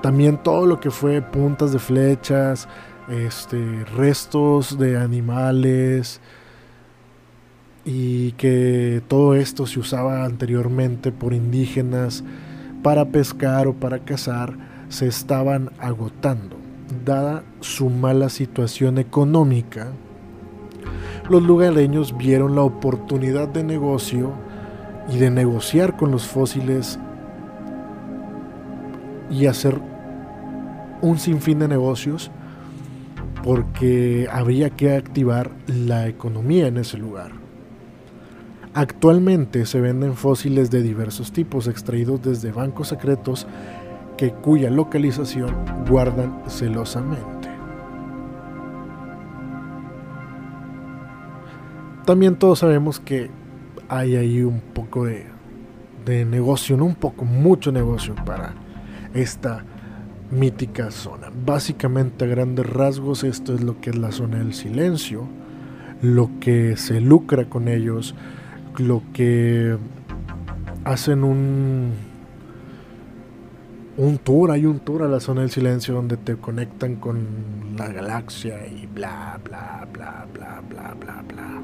También 0.00 0.40
todo 0.42 0.66
lo 0.66 0.80
que 0.80 0.90
fue 0.90 1.22
puntas 1.22 1.72
de 1.72 1.78
flechas, 1.80 2.68
este, 3.08 3.84
restos 3.96 4.78
de 4.78 4.96
animales, 4.96 6.20
y 7.84 8.32
que 8.32 9.02
todo 9.08 9.34
esto 9.34 9.66
se 9.66 9.80
usaba 9.80 10.24
anteriormente 10.24 11.10
por 11.10 11.32
indígenas 11.32 12.22
para 12.82 13.06
pescar 13.06 13.66
o 13.66 13.74
para 13.74 14.00
cazar, 14.00 14.71
se 14.92 15.06
estaban 15.06 15.70
agotando. 15.78 16.56
Dada 17.04 17.42
su 17.60 17.88
mala 17.88 18.28
situación 18.28 18.98
económica, 18.98 19.88
los 21.30 21.42
lugareños 21.42 22.16
vieron 22.16 22.54
la 22.54 22.62
oportunidad 22.62 23.48
de 23.48 23.64
negocio 23.64 24.32
y 25.10 25.16
de 25.16 25.30
negociar 25.30 25.96
con 25.96 26.10
los 26.10 26.26
fósiles 26.26 26.98
y 29.30 29.46
hacer 29.46 29.80
un 31.00 31.18
sinfín 31.18 31.60
de 31.60 31.68
negocios 31.68 32.30
porque 33.42 34.28
habría 34.30 34.70
que 34.70 34.94
activar 34.94 35.50
la 35.66 36.06
economía 36.06 36.66
en 36.66 36.76
ese 36.76 36.98
lugar. 36.98 37.32
Actualmente 38.74 39.64
se 39.64 39.80
venden 39.80 40.14
fósiles 40.14 40.70
de 40.70 40.82
diversos 40.82 41.32
tipos 41.32 41.66
extraídos 41.66 42.22
desde 42.22 42.52
bancos 42.52 42.88
secretos 42.88 43.46
que 44.22 44.30
cuya 44.30 44.70
localización 44.70 45.52
guardan 45.90 46.42
celosamente. 46.46 47.48
También 52.04 52.36
todos 52.36 52.60
sabemos 52.60 53.00
que 53.00 53.30
hay 53.88 54.14
ahí 54.14 54.42
un 54.42 54.60
poco 54.60 55.06
de, 55.06 55.26
de 56.04 56.24
negocio, 56.24 56.76
no 56.76 56.84
un 56.84 56.94
poco, 56.94 57.24
mucho 57.24 57.72
negocio 57.72 58.14
para 58.24 58.54
esta 59.12 59.64
mítica 60.30 60.92
zona. 60.92 61.32
Básicamente 61.44 62.24
a 62.24 62.28
grandes 62.28 62.64
rasgos 62.64 63.24
esto 63.24 63.56
es 63.56 63.60
lo 63.60 63.80
que 63.80 63.90
es 63.90 63.98
la 63.98 64.12
zona 64.12 64.38
del 64.38 64.54
silencio, 64.54 65.26
lo 66.00 66.30
que 66.38 66.76
se 66.76 67.00
lucra 67.00 67.46
con 67.46 67.66
ellos, 67.66 68.14
lo 68.78 69.02
que 69.12 69.76
hacen 70.84 71.24
un 71.24 72.11
un 74.02 74.18
tour, 74.18 74.50
hay 74.50 74.66
un 74.66 74.80
tour 74.80 75.04
a 75.04 75.08
la 75.08 75.20
zona 75.20 75.42
del 75.42 75.50
silencio 75.50 75.94
donde 75.94 76.16
te 76.16 76.36
conectan 76.36 76.96
con 76.96 77.24
la 77.76 77.88
galaxia 77.88 78.66
y 78.66 78.86
bla 78.86 79.38
bla 79.44 79.86
bla 79.92 80.26
bla 80.34 80.60
bla 80.68 80.94
bla 80.98 81.24
bla. 81.28 81.62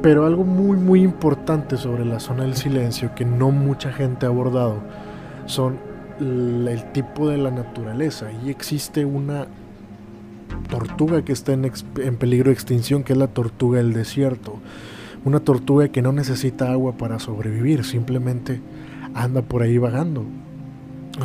Pero 0.00 0.24
algo 0.24 0.44
muy 0.44 0.76
muy 0.76 1.02
importante 1.02 1.76
sobre 1.76 2.04
la 2.04 2.20
zona 2.20 2.44
del 2.44 2.54
silencio 2.54 3.12
que 3.16 3.24
no 3.24 3.50
mucha 3.50 3.92
gente 3.92 4.26
ha 4.26 4.28
abordado 4.28 4.76
son 5.46 5.78
el 6.20 6.92
tipo 6.92 7.28
de 7.28 7.38
la 7.38 7.50
naturaleza. 7.50 8.30
Y 8.44 8.50
existe 8.50 9.04
una 9.04 9.48
tortuga 10.70 11.24
que 11.24 11.32
está 11.32 11.54
en, 11.54 11.70
en, 11.96 12.16
peligro 12.16 12.50
de 12.50 12.54
extinción, 12.54 13.02
que 13.02 13.14
es 13.14 13.18
la 13.18 13.28
tortuga 13.28 13.78
del 13.78 13.92
desierto. 13.92 14.60
Una 15.24 15.40
tortuga 15.40 15.88
que 15.88 16.02
no 16.02 16.12
necesita 16.12 16.70
agua 16.70 16.92
para 16.92 17.18
sobrevivir, 17.18 17.84
simplemente 17.84 18.60
anda 19.14 19.42
por 19.42 19.62
ahí 19.62 19.78
vagando. 19.78 20.24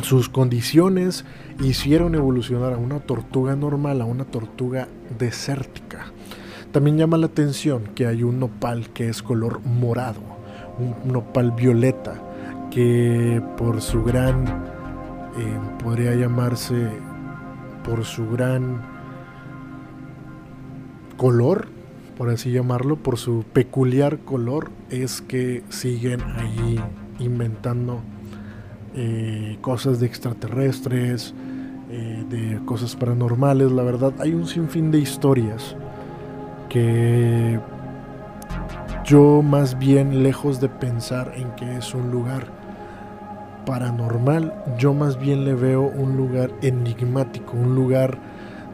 Sus 0.02 0.28
condiciones 0.28 1.24
hicieron 1.60 2.14
evolucionar 2.14 2.74
a 2.74 2.78
una 2.78 3.00
tortuga 3.00 3.56
normal 3.56 4.00
a 4.00 4.04
una 4.04 4.24
tortuga 4.24 4.88
desértica. 5.18 6.12
También 6.72 6.98
llama 6.98 7.16
la 7.16 7.26
atención 7.26 7.84
que 7.94 8.06
hay 8.06 8.22
un 8.22 8.38
nopal 8.38 8.90
que 8.90 9.08
es 9.08 9.22
color 9.22 9.60
morado, 9.64 10.20
un 10.78 11.10
nopal 11.10 11.52
violeta, 11.52 12.22
que 12.70 13.42
por 13.56 13.80
su 13.80 14.04
gran, 14.04 14.46
eh, 15.38 15.58
podría 15.82 16.14
llamarse, 16.14 16.90
por 17.82 18.04
su 18.04 18.28
gran 18.28 18.82
color, 21.16 21.68
por 22.18 22.28
así 22.28 22.50
llamarlo, 22.52 22.96
por 22.96 23.16
su 23.16 23.44
peculiar 23.52 24.18
color, 24.18 24.70
es 24.90 25.22
que 25.22 25.62
siguen 25.70 26.20
allí 26.22 26.78
inventando 27.18 28.00
eh, 28.94 29.58
cosas 29.60 30.00
de 30.00 30.06
extraterrestres, 30.06 31.34
eh, 31.90 32.24
de 32.28 32.60
cosas 32.64 32.96
paranormales. 32.96 33.70
La 33.72 33.82
verdad, 33.82 34.12
hay 34.18 34.34
un 34.34 34.46
sinfín 34.46 34.90
de 34.90 34.98
historias 34.98 35.76
que 36.68 37.58
yo 39.04 39.42
más 39.42 39.78
bien 39.78 40.22
lejos 40.22 40.60
de 40.60 40.68
pensar 40.68 41.32
en 41.36 41.50
que 41.52 41.78
es 41.78 41.94
un 41.94 42.10
lugar 42.10 42.46
paranormal, 43.64 44.54
yo 44.78 44.94
más 44.94 45.18
bien 45.18 45.44
le 45.44 45.54
veo 45.54 45.82
un 45.82 46.16
lugar 46.16 46.50
enigmático, 46.62 47.56
un 47.56 47.74
lugar 47.74 48.18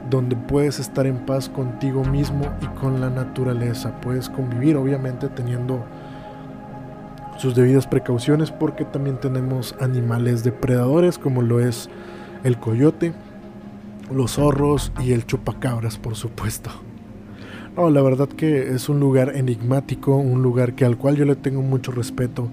donde 0.09 0.37
puedes 0.37 0.79
estar 0.79 1.07
en 1.07 1.19
paz 1.27 1.49
contigo 1.49 2.05
mismo 2.05 2.47
y 2.61 2.67
con 2.79 3.01
la 3.01 3.11
naturaleza. 3.11 4.01
Puedes 4.01 4.29
convivir, 4.29 4.77
obviamente, 4.77 5.29
teniendo 5.29 5.85
sus 7.39 7.55
debidas 7.55 7.87
precauciones 7.87 8.51
porque 8.51 8.85
también 8.85 9.19
tenemos 9.19 9.75
animales 9.81 10.45
depredadores 10.45 11.19
como 11.19 11.43
lo 11.43 11.61
es 11.61 11.89
el 12.45 12.59
coyote, 12.59 13.13
los 14.13 14.33
zorros 14.33 14.93
y 15.01 15.13
el 15.13 15.27
chupacabras, 15.27 15.99
por 15.99 16.15
supuesto. 16.17 16.71
No, 17.77 17.91
la 17.91 18.03
verdad 18.03 18.29
que 18.29 18.75
es 18.75 18.89
un 18.89 19.01
lugar 19.01 19.33
enigmático, 19.35 20.15
un 20.15 20.43
lugar 20.43 20.75
que 20.75 20.85
al 20.85 20.97
cual 20.97 21.17
yo 21.17 21.25
le 21.25 21.35
tengo 21.35 21.61
mucho 21.61 21.91
respeto, 21.91 22.49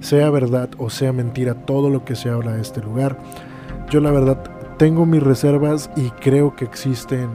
sea 0.00 0.28
verdad 0.30 0.68
o 0.76 0.90
sea 0.90 1.12
mentira 1.12 1.54
todo 1.54 1.88
lo 1.88 2.04
que 2.04 2.14
se 2.14 2.28
habla 2.28 2.52
de 2.52 2.62
este 2.62 2.82
lugar. 2.82 3.18
Yo 3.90 4.00
la 4.00 4.10
verdad 4.10 4.42
tengo 4.76 5.06
mis 5.06 5.22
reservas 5.22 5.90
y 5.96 6.10
creo 6.10 6.54
que 6.56 6.66
existen 6.66 7.30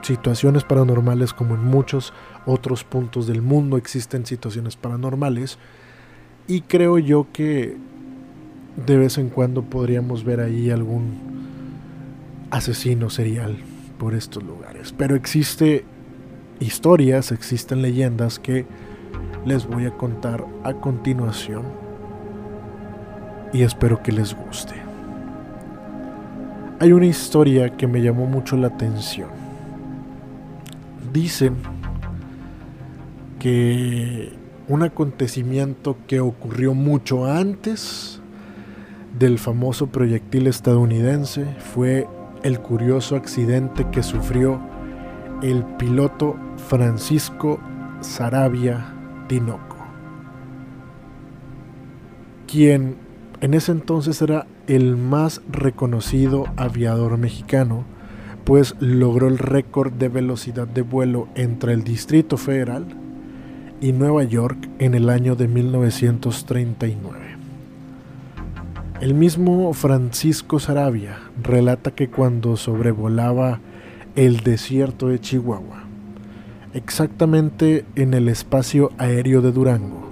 situaciones 0.00 0.64
paranormales 0.64 1.34
como 1.34 1.54
en 1.54 1.64
muchos 1.64 2.14
otros 2.46 2.84
puntos 2.84 3.26
del 3.26 3.42
mundo 3.42 3.76
existen 3.76 4.26
situaciones 4.26 4.76
paranormales 4.76 5.58
y 6.46 6.62
creo 6.62 6.98
yo 6.98 7.26
que 7.32 7.76
de 8.86 8.96
vez 8.96 9.18
en 9.18 9.28
cuando 9.28 9.62
podríamos 9.62 10.24
ver 10.24 10.40
ahí 10.40 10.70
algún 10.70 11.12
asesino 12.50 13.10
serial 13.10 13.56
por 13.98 14.14
estos 14.14 14.42
lugares. 14.42 14.92
Pero 14.96 15.14
existe 15.14 15.84
historias, 16.60 17.32
existen 17.32 17.82
leyendas 17.82 18.38
que 18.38 18.66
les 19.44 19.66
voy 19.66 19.86
a 19.86 19.90
contar 19.92 20.44
a 20.64 20.74
continuación 20.74 21.64
y 23.52 23.62
espero 23.62 24.02
que 24.02 24.12
les 24.12 24.34
guste. 24.34 24.74
Hay 26.80 26.92
una 26.92 27.06
historia 27.06 27.76
que 27.76 27.86
me 27.86 28.02
llamó 28.02 28.26
mucho 28.26 28.56
la 28.56 28.68
atención. 28.68 29.28
Dicen 31.12 31.54
que 33.38 34.41
un 34.68 34.82
acontecimiento 34.82 35.96
que 36.06 36.20
ocurrió 36.20 36.74
mucho 36.74 37.26
antes 37.26 38.20
del 39.18 39.38
famoso 39.38 39.88
proyectil 39.88 40.46
estadounidense. 40.46 41.46
Fue 41.58 42.06
el 42.42 42.60
curioso 42.60 43.16
accidente 43.16 43.86
que 43.90 44.02
sufrió 44.02 44.60
el 45.42 45.64
piloto 45.76 46.36
Francisco 46.68 47.58
Sarabia 48.00 48.94
Tinoco, 49.28 49.76
quien 52.46 52.96
en 53.40 53.54
ese 53.54 53.72
entonces 53.72 54.22
era 54.22 54.46
el 54.68 54.96
más 54.96 55.42
reconocido 55.50 56.44
aviador 56.56 57.18
mexicano, 57.18 57.84
pues 58.44 58.76
logró 58.78 59.26
el 59.26 59.38
récord 59.38 59.92
de 59.92 60.08
velocidad 60.08 60.68
de 60.68 60.82
vuelo 60.82 61.28
entre 61.34 61.72
el 61.72 61.82
Distrito 61.82 62.36
Federal 62.36 63.01
y 63.82 63.92
Nueva 63.92 64.22
York 64.22 64.68
en 64.78 64.94
el 64.94 65.10
año 65.10 65.34
de 65.34 65.48
1939. 65.48 67.18
El 69.00 69.14
mismo 69.14 69.72
Francisco 69.72 70.60
Sarabia 70.60 71.18
relata 71.42 71.90
que 71.90 72.08
cuando 72.08 72.56
sobrevolaba 72.56 73.58
el 74.14 74.38
desierto 74.44 75.08
de 75.08 75.20
Chihuahua, 75.20 75.82
exactamente 76.74 77.84
en 77.96 78.14
el 78.14 78.28
espacio 78.28 78.92
aéreo 78.98 79.42
de 79.42 79.50
Durango, 79.50 80.08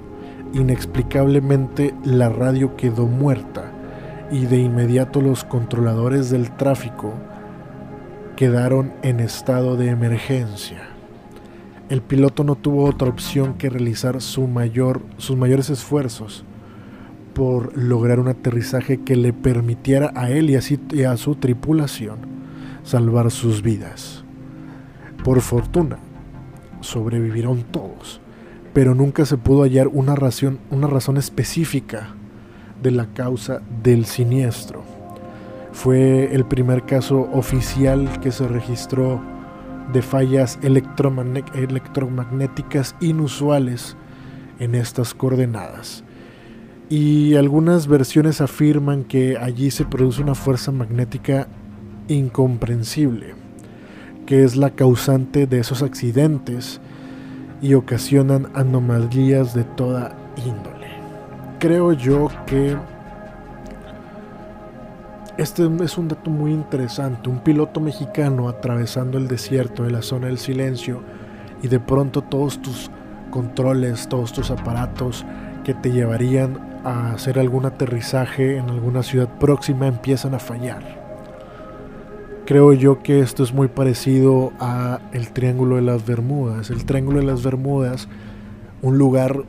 inexplicablemente 0.52 1.94
la 2.02 2.28
radio 2.28 2.74
quedó 2.74 3.06
muerta 3.06 3.70
y 4.33 4.46
de 4.46 4.59
inmediato 4.59 5.20
los 5.20 5.44
controladores 5.44 6.28
del 6.28 6.50
tráfico 6.56 7.14
quedaron 8.35 8.92
en 9.02 9.20
estado 9.20 9.76
de 9.76 9.90
emergencia 9.90 10.89
el 11.90 12.03
piloto 12.03 12.44
no 12.44 12.55
tuvo 12.55 12.85
otra 12.85 13.09
opción 13.09 13.55
que 13.55 13.68
realizar 13.68 14.22
sus 14.22 14.48
mayores 14.48 15.70
esfuerzos 15.70 16.44
por 17.35 17.76
lograr 17.76 18.20
un 18.20 18.29
aterrizaje 18.29 19.00
que 19.00 19.16
le 19.16 19.33
permitiera 19.33 20.12
a 20.14 20.31
él 20.31 20.50
y 20.50 21.05
a, 21.05 21.16
su 21.16 21.35
tripulación 21.35 22.18
salvar 22.85 23.33
sus 23.33 23.62
vidas. 23.62 24.24
Por 25.24 25.40
fortuna, 25.40 25.98
sobrevivieron 26.81 27.64
todos, 27.64 28.20
pero 28.72 28.94
nunca 28.94 29.26
se 29.26 29.37
pudo 29.37 29.62
hallar 29.62 29.88
una 29.88 30.14
una 30.70 30.87
razón 30.87 31.16
específica 31.16 32.14
de 32.81 32.92
la 32.92 33.07
causa 33.07 33.62
del 33.83 34.07
siniestro. 34.07 34.85
Fue 35.72 36.33
el 36.33 36.44
primer 36.44 36.85
caso 36.85 37.29
oficial 37.33 38.20
que 38.20 38.31
se 38.31 38.46
registró 38.46 39.39
de 39.92 40.03
fallas 40.03 40.59
electromagnéticas 40.62 42.96
inusuales 43.00 43.96
en 44.59 44.74
estas 44.74 45.14
coordenadas. 45.14 46.03
Y 46.88 47.37
algunas 47.37 47.87
versiones 47.87 48.40
afirman 48.40 49.05
que 49.05 49.38
allí 49.38 49.70
se 49.70 49.85
produce 49.85 50.22
una 50.22 50.35
fuerza 50.35 50.72
magnética 50.72 51.46
incomprensible, 52.09 53.35
que 54.26 54.42
es 54.44 54.57
la 54.57 54.70
causante 54.70 55.46
de 55.46 55.61
esos 55.61 55.83
accidentes 55.83 56.81
y 57.62 57.74
ocasionan 57.74 58.48
anomalías 58.55 59.55
de 59.55 59.64
toda 59.64 60.16
índole. 60.37 60.88
Creo 61.59 61.92
yo 61.92 62.29
que 62.46 62.76
este 65.40 65.66
es 65.83 65.96
un 65.96 66.09
dato 66.09 66.31
muy 66.31 66.53
interesante. 66.53 67.31
Un 67.31 67.38
piloto 67.38 67.81
mexicano 67.81 68.50
atravesando 68.50 69.16
el 69.16 69.26
desierto 69.26 69.85
de 69.85 69.90
la 69.90 70.03
zona 70.03 70.26
del 70.26 70.37
silencio 70.37 71.00
y 71.62 71.68
de 71.68 71.81
pronto 71.81 72.20
todos 72.20 72.61
tus 72.61 72.90
controles, 73.31 74.07
todos 74.07 74.35
tus 74.35 74.50
aparatos 74.50 75.24
que 75.64 75.72
te 75.72 75.92
llevarían 75.92 76.59
a 76.85 77.12
hacer 77.12 77.38
algún 77.38 77.64
aterrizaje 77.64 78.59
en 78.59 78.68
alguna 78.68 79.03
ciudad 79.03 79.38
próxima 79.38 79.87
empiezan 79.87 80.35
a 80.35 80.38
fallar. 80.38 80.83
Creo 82.44 82.74
yo 82.74 83.03
que 83.03 83.20
esto 83.20 83.42
es 83.42 83.55
muy 83.55 83.68
parecido 83.68 84.53
a 84.61 85.00
el 85.12 85.31
Triángulo 85.31 85.76
de 85.76 85.83
las 85.83 86.05
Bermudas. 86.05 86.68
El 86.68 86.85
Triángulo 86.85 87.20
de 87.20 87.24
las 87.24 87.42
Bermudas, 87.42 88.09
un 88.83 88.98
lugar 88.98 89.42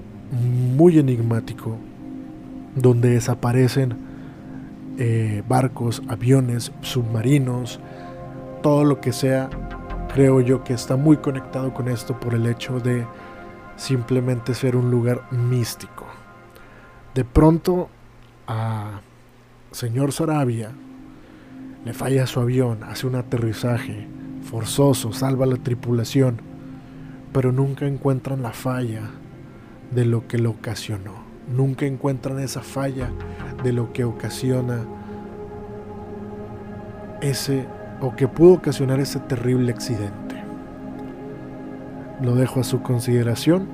muy 0.74 1.00
enigmático 1.00 1.76
donde 2.76 3.10
desaparecen 3.10 4.11
eh, 4.98 5.44
barcos, 5.48 6.02
aviones, 6.08 6.72
submarinos, 6.82 7.80
todo 8.62 8.84
lo 8.84 9.02
que 9.02 9.14
sea, 9.14 9.50
creo 10.14 10.42
yo 10.42 10.64
que 10.64 10.74
está 10.74 10.96
muy 10.96 11.18
conectado 11.18 11.74
con 11.74 11.88
esto 11.88 12.20
por 12.20 12.34
el 12.34 12.46
hecho 12.46 12.80
de 12.80 13.06
simplemente 13.78 14.54
ser 14.54 14.76
un 14.76 14.92
lugar 14.92 15.32
místico. 15.32 16.06
De 17.16 17.24
pronto 17.24 17.90
a 18.48 19.02
señor 19.72 20.12
Sarabia 20.12 20.72
le 21.86 21.94
falla 21.94 22.28
su 22.28 22.40
avión, 22.40 22.84
hace 22.84 23.08
un 23.08 23.16
aterrizaje 23.16 24.08
forzoso, 24.44 25.14
salva 25.14 25.46
la 25.46 25.58
tripulación, 25.58 26.42
pero 27.34 27.52
nunca 27.52 27.88
encuentran 27.88 28.42
la 28.44 28.52
falla 28.52 29.10
de 29.92 30.06
lo 30.06 30.28
que 30.28 30.38
lo 30.38 30.52
ocasionó 30.52 31.21
nunca 31.48 31.86
encuentran 31.86 32.40
esa 32.40 32.62
falla 32.62 33.10
de 33.64 33.74
lo 33.74 33.94
que 33.94 34.04
ocasiona 34.04 34.84
ese 37.22 37.66
o 38.02 38.16
que 38.16 38.28
pudo 38.28 38.54
ocasionar 38.54 39.00
ese 39.00 39.20
terrible 39.20 39.72
accidente. 39.72 40.36
Lo 42.22 42.36
dejo 42.36 42.60
a 42.60 42.64
su 42.64 42.82
consideración. 42.82 43.68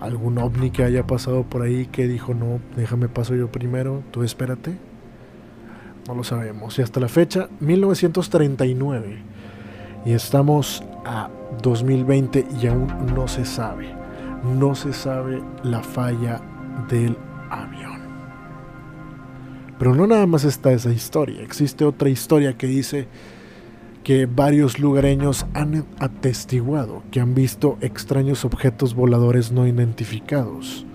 Algún 0.00 0.38
ovni 0.38 0.70
que 0.70 0.84
haya 0.84 1.06
pasado 1.06 1.42
por 1.42 1.62
ahí 1.62 1.86
que 1.86 2.06
dijo 2.06 2.34
no, 2.34 2.60
déjame 2.76 3.08
paso 3.08 3.34
yo 3.34 3.50
primero, 3.50 4.02
tú 4.10 4.22
espérate. 4.22 4.76
No 6.06 6.14
lo 6.14 6.24
sabemos. 6.24 6.78
Y 6.78 6.82
hasta 6.82 7.00
la 7.00 7.08
fecha, 7.08 7.48
1939. 7.60 9.18
Y 10.04 10.12
estamos 10.12 10.84
a 11.04 11.28
2020 11.62 12.46
y 12.62 12.66
aún 12.66 12.86
no 13.14 13.26
se 13.26 13.44
sabe 13.44 13.97
no 14.44 14.74
se 14.74 14.92
sabe 14.92 15.42
la 15.62 15.82
falla 15.82 16.40
del 16.88 17.16
avión. 17.50 18.00
Pero 19.78 19.94
no 19.94 20.06
nada 20.06 20.26
más 20.26 20.44
está 20.44 20.72
esa 20.72 20.92
historia, 20.92 21.42
existe 21.42 21.84
otra 21.84 22.08
historia 22.08 22.56
que 22.56 22.66
dice 22.66 23.06
que 24.02 24.26
varios 24.26 24.78
lugareños 24.78 25.46
han 25.54 25.84
atestiguado 25.98 27.02
que 27.10 27.20
han 27.20 27.34
visto 27.34 27.76
extraños 27.80 28.44
objetos 28.44 28.94
voladores 28.94 29.52
no 29.52 29.66
identificados 29.66 30.86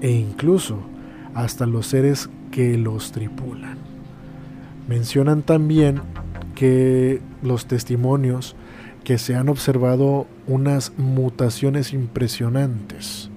e 0.00 0.10
incluso 0.10 0.78
hasta 1.34 1.66
los 1.66 1.88
seres 1.88 2.30
que 2.50 2.78
los 2.78 3.10
tripulan. 3.10 3.78
Mencionan 4.88 5.42
también 5.42 6.00
que 6.54 7.20
los 7.42 7.66
testimonios 7.66 8.54
que 9.02 9.18
se 9.18 9.34
han 9.34 9.48
observado 9.48 10.26
unas 10.46 10.92
mutaciones 10.96 11.92
impresionantes 11.92 13.30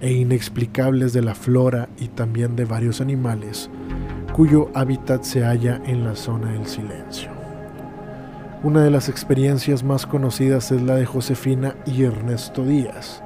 e 0.00 0.12
inexplicables 0.12 1.12
de 1.12 1.22
la 1.22 1.34
flora 1.34 1.88
y 1.98 2.06
también 2.08 2.56
de 2.56 2.64
varios 2.64 3.00
animales 3.00 3.70
cuyo 4.32 4.70
hábitat 4.74 5.22
se 5.22 5.44
halla 5.44 5.80
en 5.86 6.04
la 6.04 6.14
zona 6.14 6.52
del 6.52 6.66
silencio. 6.66 7.30
Una 8.62 8.82
de 8.82 8.90
las 8.90 9.08
experiencias 9.08 9.82
más 9.82 10.04
conocidas 10.04 10.70
es 10.72 10.82
la 10.82 10.96
de 10.96 11.06
Josefina 11.06 11.74
y 11.86 12.02
Ernesto 12.02 12.66
Díaz, 12.66 13.22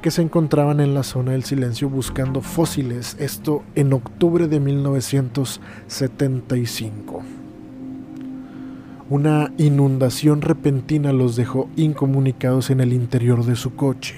que 0.00 0.12
se 0.12 0.22
encontraban 0.22 0.78
en 0.78 0.94
la 0.94 1.02
zona 1.02 1.32
del 1.32 1.42
silencio 1.42 1.88
buscando 1.88 2.40
fósiles, 2.40 3.16
esto 3.18 3.64
en 3.74 3.92
octubre 3.92 4.46
de 4.46 4.60
1975. 4.60 7.41
Una 9.12 9.52
inundación 9.58 10.40
repentina 10.40 11.12
los 11.12 11.36
dejó 11.36 11.68
incomunicados 11.76 12.70
en 12.70 12.80
el 12.80 12.94
interior 12.94 13.44
de 13.44 13.56
su 13.56 13.76
coche 13.76 14.16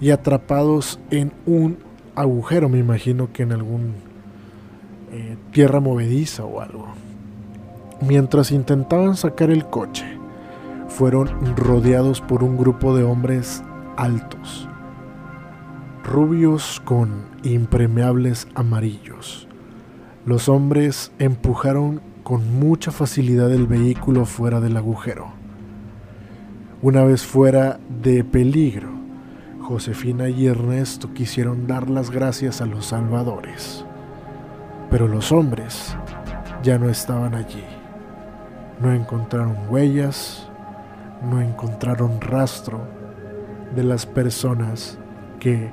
y 0.00 0.10
atrapados 0.10 0.98
en 1.12 1.32
un 1.46 1.78
agujero, 2.16 2.68
me 2.68 2.80
imagino 2.80 3.32
que 3.32 3.44
en 3.44 3.52
algún 3.52 3.94
eh, 5.12 5.36
tierra 5.52 5.78
movediza 5.78 6.44
o 6.44 6.60
algo. 6.60 6.88
Mientras 8.00 8.50
intentaban 8.50 9.14
sacar 9.14 9.52
el 9.52 9.64
coche, 9.66 10.18
fueron 10.88 11.28
rodeados 11.54 12.20
por 12.20 12.42
un 12.42 12.56
grupo 12.56 12.96
de 12.96 13.04
hombres 13.04 13.62
altos, 13.96 14.68
rubios 16.02 16.82
con 16.84 17.26
impermeables 17.44 18.48
amarillos. 18.56 19.46
Los 20.26 20.48
hombres 20.48 21.12
empujaron 21.20 22.09
con 22.22 22.58
mucha 22.58 22.90
facilidad 22.90 23.52
el 23.52 23.66
vehículo 23.66 24.24
fuera 24.24 24.60
del 24.60 24.76
agujero. 24.76 25.32
Una 26.82 27.04
vez 27.04 27.24
fuera 27.26 27.78
de 28.02 28.24
peligro, 28.24 28.88
Josefina 29.60 30.28
y 30.28 30.46
Ernesto 30.46 31.12
quisieron 31.12 31.66
dar 31.66 31.90
las 31.90 32.10
gracias 32.10 32.60
a 32.60 32.66
los 32.66 32.86
salvadores, 32.86 33.84
pero 34.90 35.06
los 35.06 35.30
hombres 35.32 35.96
ya 36.62 36.78
no 36.78 36.88
estaban 36.88 37.34
allí. 37.34 37.64
No 38.80 38.92
encontraron 38.92 39.56
huellas, 39.68 40.48
no 41.22 41.40
encontraron 41.40 42.20
rastro 42.20 42.80
de 43.74 43.84
las 43.84 44.06
personas 44.06 44.98
que 45.38 45.70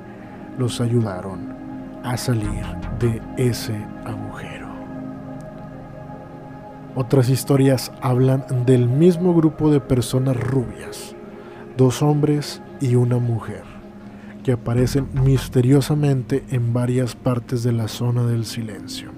los 0.58 0.80
ayudaron 0.80 1.56
a 2.04 2.16
salir 2.16 2.64
de 2.98 3.20
ese 3.36 3.76
agujero. 4.04 4.57
Otras 7.00 7.28
historias 7.28 7.92
hablan 8.02 8.44
del 8.66 8.88
mismo 8.88 9.32
grupo 9.32 9.70
de 9.70 9.78
personas 9.78 10.36
rubias, 10.36 11.14
dos 11.76 12.02
hombres 12.02 12.60
y 12.80 12.96
una 12.96 13.18
mujer, 13.18 13.62
que 14.42 14.50
aparecen 14.50 15.06
misteriosamente 15.22 16.44
en 16.50 16.72
varias 16.72 17.14
partes 17.14 17.62
de 17.62 17.70
la 17.70 17.86
zona 17.86 18.24
del 18.24 18.44
silencio. 18.44 19.10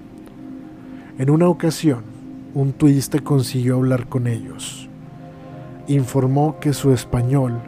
En 1.17 1.31
una 1.31 1.49
ocasión, 1.49 2.03
un 2.53 2.75
turista 2.75 3.19
consiguió 3.21 3.77
hablar 3.77 4.11
con 4.11 4.27
ellos. 4.27 4.91
Informó 5.87 6.61
que 6.61 6.75
su 6.75 6.93
español 6.93 7.63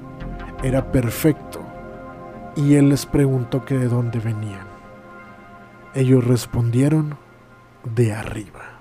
era 0.63 0.93
perfecto 0.93 1.61
y 2.55 2.75
él 2.75 2.91
les 2.91 3.07
preguntó 3.07 3.65
que 3.65 3.79
de 3.79 3.89
dónde 3.89 4.19
venían. 4.19 4.67
Ellos 5.95 6.23
respondieron 6.23 7.17
de 7.95 8.13
arriba. 8.13 8.72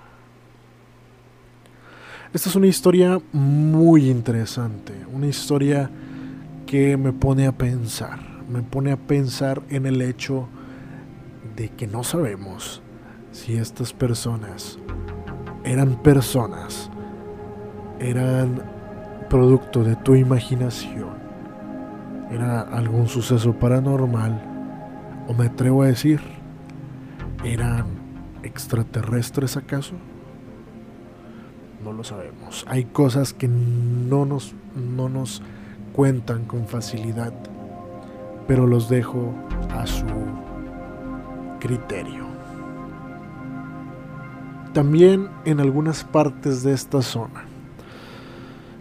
Esta 2.34 2.48
es 2.48 2.56
una 2.56 2.68
historia 2.68 3.20
muy 3.34 4.10
interesante, 4.10 4.94
una 5.14 5.28
historia 5.28 5.90
que 6.66 6.96
me 6.96 7.12
pone 7.12 7.46
a 7.46 7.52
pensar, 7.52 8.20
me 8.50 8.62
pone 8.62 8.94
a 8.94 8.96
pensar 8.96 9.62
en 9.68 9.86
el 9.86 10.02
hecho 10.02 10.48
de 11.58 11.68
que 11.68 11.88
no 11.88 12.06
sabemos 12.06 12.82
si 13.34 13.58
estas 13.58 13.92
personas 13.92 14.80
eran 15.66 16.02
personas, 16.02 16.90
eran 18.00 18.64
producto 19.30 19.84
de 19.84 19.98
tu 19.98 20.16
imaginación, 20.16 21.10
era 22.32 22.62
algún 22.62 23.10
suceso 23.10 23.52
paranormal, 23.52 24.42
o 25.28 25.34
me 25.34 25.48
atrevo 25.48 25.84
a 25.84 25.88
decir, 25.88 26.22
eran 27.44 27.88
extraterrestres 28.44 29.58
acaso? 29.58 29.96
No 31.84 31.94
lo 31.94 32.04
sabemos. 32.04 32.66
Hay 32.68 32.86
cosas 32.86 33.34
que 33.34 33.48
no 33.48 34.26
nos, 34.26 34.54
no 34.76 35.10
nos 35.10 35.42
cuentan 35.94 36.46
con 36.46 36.68
facilidad, 36.68 37.34
pero 38.48 38.68
los 38.68 38.90
dejo 38.90 39.34
a 39.72 39.86
su 39.88 40.06
criterio. 41.60 42.26
También 44.74 45.30
en 45.46 45.60
algunas 45.60 46.04
partes 46.04 46.64
de 46.64 46.74
esta 46.74 47.02
zona 47.02 47.46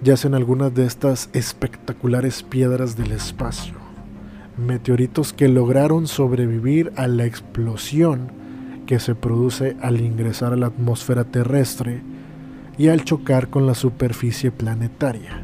yacen 0.03 0.35
algunas 0.35 0.73
de 0.73 0.87
estas 0.87 1.29
espectaculares 1.33 2.43
piedras 2.43 2.97
del 2.97 3.13
espacio, 3.13 3.75
meteoritos 4.57 5.33
que 5.33 5.49
lograron 5.49 6.07
sobrevivir 6.07 6.93
a 6.97 7.07
la 7.07 7.27
explosión 7.27 8.33
que 8.87 8.99
se 8.99 9.15
produce 9.15 9.77
al 9.83 10.01
ingresar 10.01 10.53
a 10.53 10.57
la 10.57 10.67
atmósfera 10.67 11.25
terrestre 11.25 12.03
y 12.81 12.89
al 12.89 13.05
chocar 13.05 13.51
con 13.51 13.67
la 13.67 13.75
superficie 13.75 14.51
planetaria. 14.51 15.43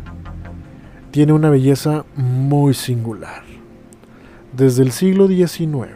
Tiene 1.10 1.34
una 1.34 1.50
belleza 1.50 2.06
muy 2.16 2.72
singular. 2.72 3.42
Desde 4.56 4.82
el 4.82 4.90
siglo 4.90 5.28
XIX 5.28 5.90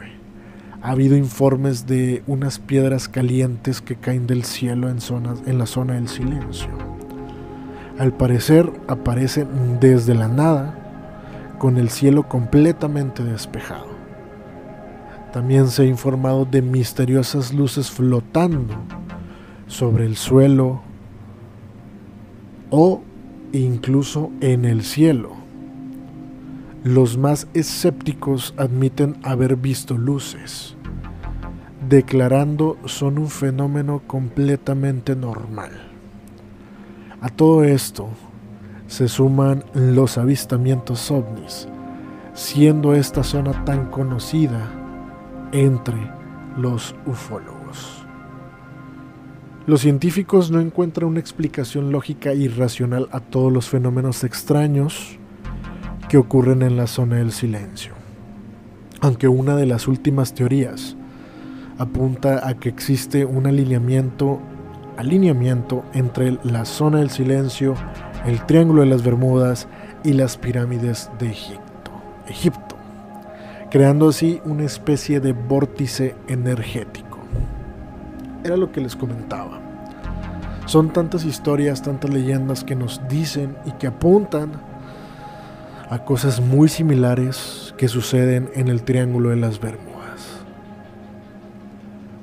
ha 0.83 0.91
habido 0.91 1.17
informes 1.17 1.87
de 1.87 2.23
unas 2.27 2.59
piedras 2.59 3.09
calientes 3.09 3.81
que 3.81 3.97
caen 3.97 4.27
del 4.27 4.45
cielo 4.45 4.91
en, 4.91 5.01
zonas, 5.01 5.43
en 5.47 5.57
la 5.57 5.65
zona 5.65 5.95
del 5.95 6.09
silencio. 6.09 6.69
Al 7.99 8.13
parecer 8.13 8.71
aparecen 8.87 9.81
desde 9.81 10.15
la 10.15 10.29
nada 10.29 10.75
con 11.59 11.79
el 11.79 11.89
cielo 11.89 12.29
completamente 12.29 13.25
despejado. 13.25 13.89
También 15.33 15.69
se 15.69 15.85
ha 15.85 15.87
informado 15.87 16.45
de 16.45 16.61
misteriosas 16.61 17.55
luces 17.55 17.91
flotando 17.91 18.75
sobre 19.69 20.05
el 20.05 20.19
suelo 20.19 20.90
o 22.71 23.03
incluso 23.53 24.31
en 24.41 24.65
el 24.65 24.83
cielo. 24.83 25.33
Los 26.83 27.19
más 27.19 27.47
escépticos 27.53 28.55
admiten 28.57 29.19
haber 29.23 29.57
visto 29.57 29.99
luces, 29.99 30.77
declarando 31.89 32.79
son 32.87 33.19
un 33.19 33.29
fenómeno 33.29 34.03
completamente 34.07 35.15
normal. 35.15 35.73
A 37.21 37.29
todo 37.29 37.65
esto 37.65 38.09
se 38.87 39.09
suman 39.09 39.63
los 39.75 40.17
avistamientos 40.17 41.11
ovnis, 41.11 41.69
siendo 42.33 42.95
esta 42.95 43.23
zona 43.23 43.65
tan 43.65 43.91
conocida 43.91 44.71
entre 45.53 45.99
los 46.57 46.95
ufólogos. 47.07 48.07
Los 49.71 49.83
científicos 49.83 50.51
no 50.51 50.59
encuentran 50.59 51.09
una 51.09 51.21
explicación 51.21 51.93
lógica 51.93 52.35
y 52.35 52.49
racional 52.49 53.09
a 53.13 53.21
todos 53.21 53.53
los 53.53 53.69
fenómenos 53.69 54.25
extraños 54.25 55.17
que 56.09 56.17
ocurren 56.17 56.63
en 56.63 56.77
la 56.77 56.89
zona 56.89 57.19
del 57.19 57.31
silencio. 57.31 57.93
Aunque 59.01 59.29
una 59.29 59.55
de 59.55 59.67
las 59.67 59.87
últimas 59.87 60.35
teorías 60.35 60.97
apunta 61.79 62.49
a 62.49 62.55
que 62.55 62.69
existe 62.69 63.25
un 63.25 63.47
alineamiento, 63.47 64.41
alineamiento 64.97 65.85
entre 65.95 66.37
la 66.43 66.65
zona 66.65 66.99
del 66.99 67.11
silencio, 67.11 67.77
el 68.27 68.45
Triángulo 68.47 68.81
de 68.81 68.89
las 68.89 69.05
Bermudas 69.05 69.69
y 70.03 70.15
las 70.15 70.37
pirámides 70.37 71.13
de 71.21 71.31
Egipto, 71.31 71.93
Egipto 72.27 72.75
creando 73.71 74.09
así 74.09 74.41
una 74.45 74.65
especie 74.65 75.21
de 75.21 75.33
vórtice 75.33 76.17
energético. 76.27 77.10
Era 78.45 78.57
lo 78.57 78.73
que 78.73 78.81
les 78.81 78.97
comentaba. 78.97 79.61
Son 80.67 80.93
tantas 80.93 81.25
historias, 81.25 81.83
tantas 81.83 82.13
leyendas 82.13 82.65
que 82.65 82.77
nos 82.77 83.01
dicen 83.09 83.57
y 83.67 83.73
que 83.73 83.89
apuntan 83.89 84.53
a 85.91 86.05
cosas 86.05 86.41
muy 86.41 86.69
similares 86.69 87.75
que 87.77 87.89
suceden 87.89 88.49
en 88.55 88.69
el 88.69 88.83
Triángulo 88.85 89.31
de 89.31 89.37
las 89.37 89.61
Bermudas. 89.61 89.91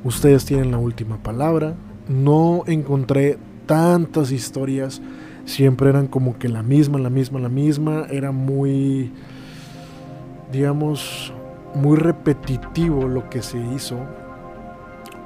Ustedes 0.05 0.45
tienen 0.45 0.71
la 0.71 0.77
última 0.77 1.17
palabra. 1.17 1.75
No 2.07 2.63
encontré 2.67 3.37
tantas 3.65 4.31
historias. 4.31 5.01
Siempre 5.43 5.89
eran 5.89 6.07
como 6.07 6.39
que 6.39 6.47
la 6.47 6.63
misma, 6.63 6.97
la 6.97 7.09
misma, 7.09 7.39
la 7.39 7.49
misma. 7.49 8.05
Era 8.09 8.31
muy, 8.31 9.11
digamos, 10.53 11.33
muy 11.75 11.97
repetitivo 11.97 13.07
lo 13.07 13.29
que 13.29 13.41
se 13.41 13.59
hizo. 13.75 13.97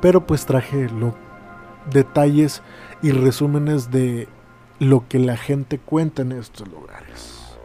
Pero 0.01 0.25
pues 0.25 0.45
traje 0.45 0.89
los 0.89 1.13
detalles 1.91 2.61
y 3.01 3.11
resúmenes 3.11 3.91
de 3.91 4.27
lo 4.79 5.07
que 5.07 5.19
la 5.19 5.37
gente 5.37 5.77
cuenta 5.77 6.23
en 6.23 6.31
estos 6.31 6.67
lugares. 6.67 7.57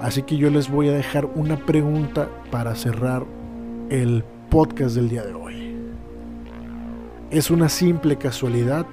Así 0.00 0.22
que 0.22 0.36
yo 0.36 0.50
les 0.50 0.70
voy 0.70 0.88
a 0.88 0.92
dejar 0.92 1.26
una 1.26 1.56
pregunta 1.56 2.28
para 2.50 2.74
cerrar 2.76 3.24
el 3.90 4.24
podcast 4.50 4.94
del 4.94 5.08
día 5.08 5.24
de 5.24 5.34
hoy. 5.34 5.76
¿Es 7.30 7.50
una 7.50 7.68
simple 7.68 8.16
casualidad 8.16 8.86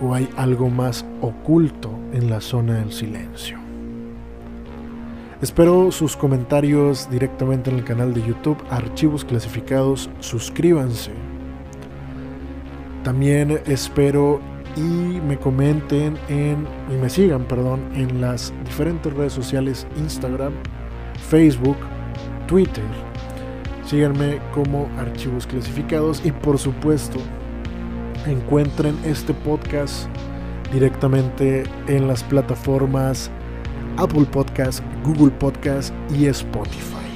o 0.00 0.14
hay 0.14 0.28
algo 0.36 0.68
más 0.68 1.04
oculto 1.20 1.90
en 2.12 2.30
la 2.30 2.40
zona 2.40 2.74
del 2.74 2.92
silencio? 2.92 3.58
Espero 5.40 5.92
sus 5.92 6.16
comentarios 6.16 7.08
directamente 7.10 7.70
en 7.70 7.76
el 7.78 7.84
canal 7.84 8.12
de 8.12 8.22
YouTube 8.22 8.58
Archivos 8.70 9.24
Clasificados. 9.24 10.10
Suscríbanse. 10.18 11.12
También 13.08 13.58
espero 13.64 14.38
y 14.76 14.82
me 14.82 15.38
comenten 15.38 16.18
en 16.28 16.68
y 16.90 16.96
me 17.00 17.08
sigan, 17.08 17.44
perdón, 17.44 17.88
en 17.94 18.20
las 18.20 18.52
diferentes 18.66 19.10
redes 19.14 19.32
sociales 19.32 19.86
Instagram, 19.96 20.52
Facebook, 21.30 21.78
Twitter. 22.46 22.84
Síganme 23.86 24.40
como 24.52 24.90
Archivos 24.98 25.46
Clasificados 25.46 26.20
y 26.22 26.32
por 26.32 26.58
supuesto 26.58 27.18
encuentren 28.26 28.94
este 29.06 29.32
podcast 29.32 30.06
directamente 30.70 31.64
en 31.86 32.08
las 32.08 32.22
plataformas 32.22 33.30
Apple 33.96 34.26
Podcast, 34.30 34.84
Google 35.02 35.30
Podcast 35.30 35.94
y 36.14 36.26
Spotify. 36.26 37.08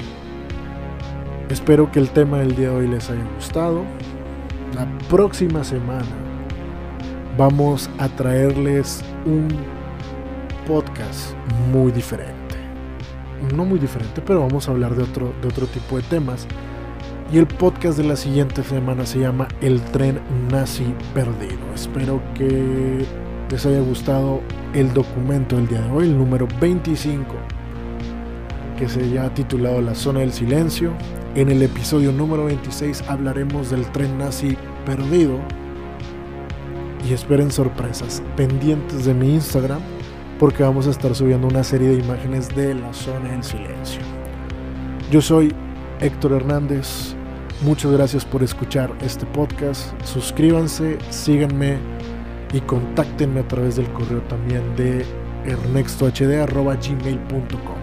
Espero 1.49 1.91
que 1.91 1.99
el 1.99 2.09
tema 2.09 2.39
del 2.39 2.55
día 2.55 2.69
de 2.69 2.77
hoy 2.77 2.87
les 2.87 3.11
haya 3.11 3.23
gustado. 3.35 3.85
La 4.73 4.87
próxima 5.07 5.63
semana 5.63 6.05
vamos 7.37 7.89
a 7.99 8.09
traerles 8.09 9.03
un 9.23 9.47
podcast 10.65 11.35
muy 11.71 11.91
diferente. 11.91 12.55
No 13.55 13.65
muy 13.65 13.77
diferente, 13.77 14.21
pero 14.25 14.39
vamos 14.39 14.67
a 14.67 14.71
hablar 14.71 14.95
de 14.95 15.03
otro, 15.03 15.31
de 15.43 15.47
otro 15.47 15.67
tipo 15.67 15.97
de 15.97 16.03
temas. 16.03 16.47
Y 17.31 17.37
el 17.37 17.45
podcast 17.45 17.99
de 17.99 18.03
la 18.05 18.15
siguiente 18.15 18.63
semana 18.63 19.05
se 19.05 19.19
llama 19.19 19.47
El 19.61 19.79
tren 19.79 20.19
nazi 20.51 20.91
perdido. 21.13 21.73
Espero 21.75 22.19
que 22.33 23.05
les 23.51 23.65
haya 23.67 23.81
gustado 23.81 24.41
el 24.73 24.91
documento 24.91 25.55
del 25.55 25.67
día 25.67 25.81
de 25.81 25.91
hoy, 25.91 26.05
el 26.05 26.17
número 26.17 26.47
25, 26.59 27.25
que 28.83 28.89
se 28.89 29.17
ha 29.17 29.33
titulado 29.33 29.81
La 29.81 29.95
zona 29.95 30.19
del 30.19 30.33
silencio. 30.33 30.91
En 31.35 31.49
el 31.49 31.61
episodio 31.61 32.11
número 32.11 32.43
26 32.45 33.05
hablaremos 33.07 33.71
del 33.71 33.85
tren 33.93 34.17
nazi 34.17 34.57
perdido 34.85 35.39
y 37.07 37.13
esperen 37.13 37.49
sorpresas 37.49 38.21
pendientes 38.35 39.05
de 39.05 39.13
mi 39.13 39.35
Instagram 39.35 39.79
porque 40.37 40.63
vamos 40.63 40.85
a 40.87 40.89
estar 40.89 41.15
subiendo 41.15 41.47
una 41.47 41.63
serie 41.63 41.87
de 41.89 41.99
imágenes 41.99 42.53
de 42.53 42.75
la 42.75 42.93
zona 42.93 43.33
en 43.33 43.41
silencio. 43.41 44.01
Yo 45.09 45.21
soy 45.21 45.55
Héctor 46.01 46.33
Hernández, 46.33 47.15
muchas 47.61 47.93
gracias 47.93 48.25
por 48.25 48.43
escuchar 48.43 48.91
este 49.01 49.25
podcast, 49.27 49.93
suscríbanse, 50.03 50.97
síganme 51.09 51.77
y 52.51 52.59
contáctenme 52.59 53.39
a 53.39 53.47
través 53.47 53.77
del 53.77 53.87
correo 53.93 54.19
también 54.23 54.75
de 54.75 55.05
ernextohd.gmail.com 55.45 57.82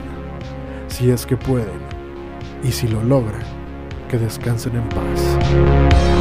si 0.88 1.10
es 1.10 1.26
que 1.26 1.36
pueden, 1.36 1.80
y 2.62 2.70
si 2.70 2.86
lo 2.86 3.02
logran, 3.02 3.42
que 4.08 4.16
descansen 4.18 4.76
en 4.76 4.88
paz. 4.90 6.13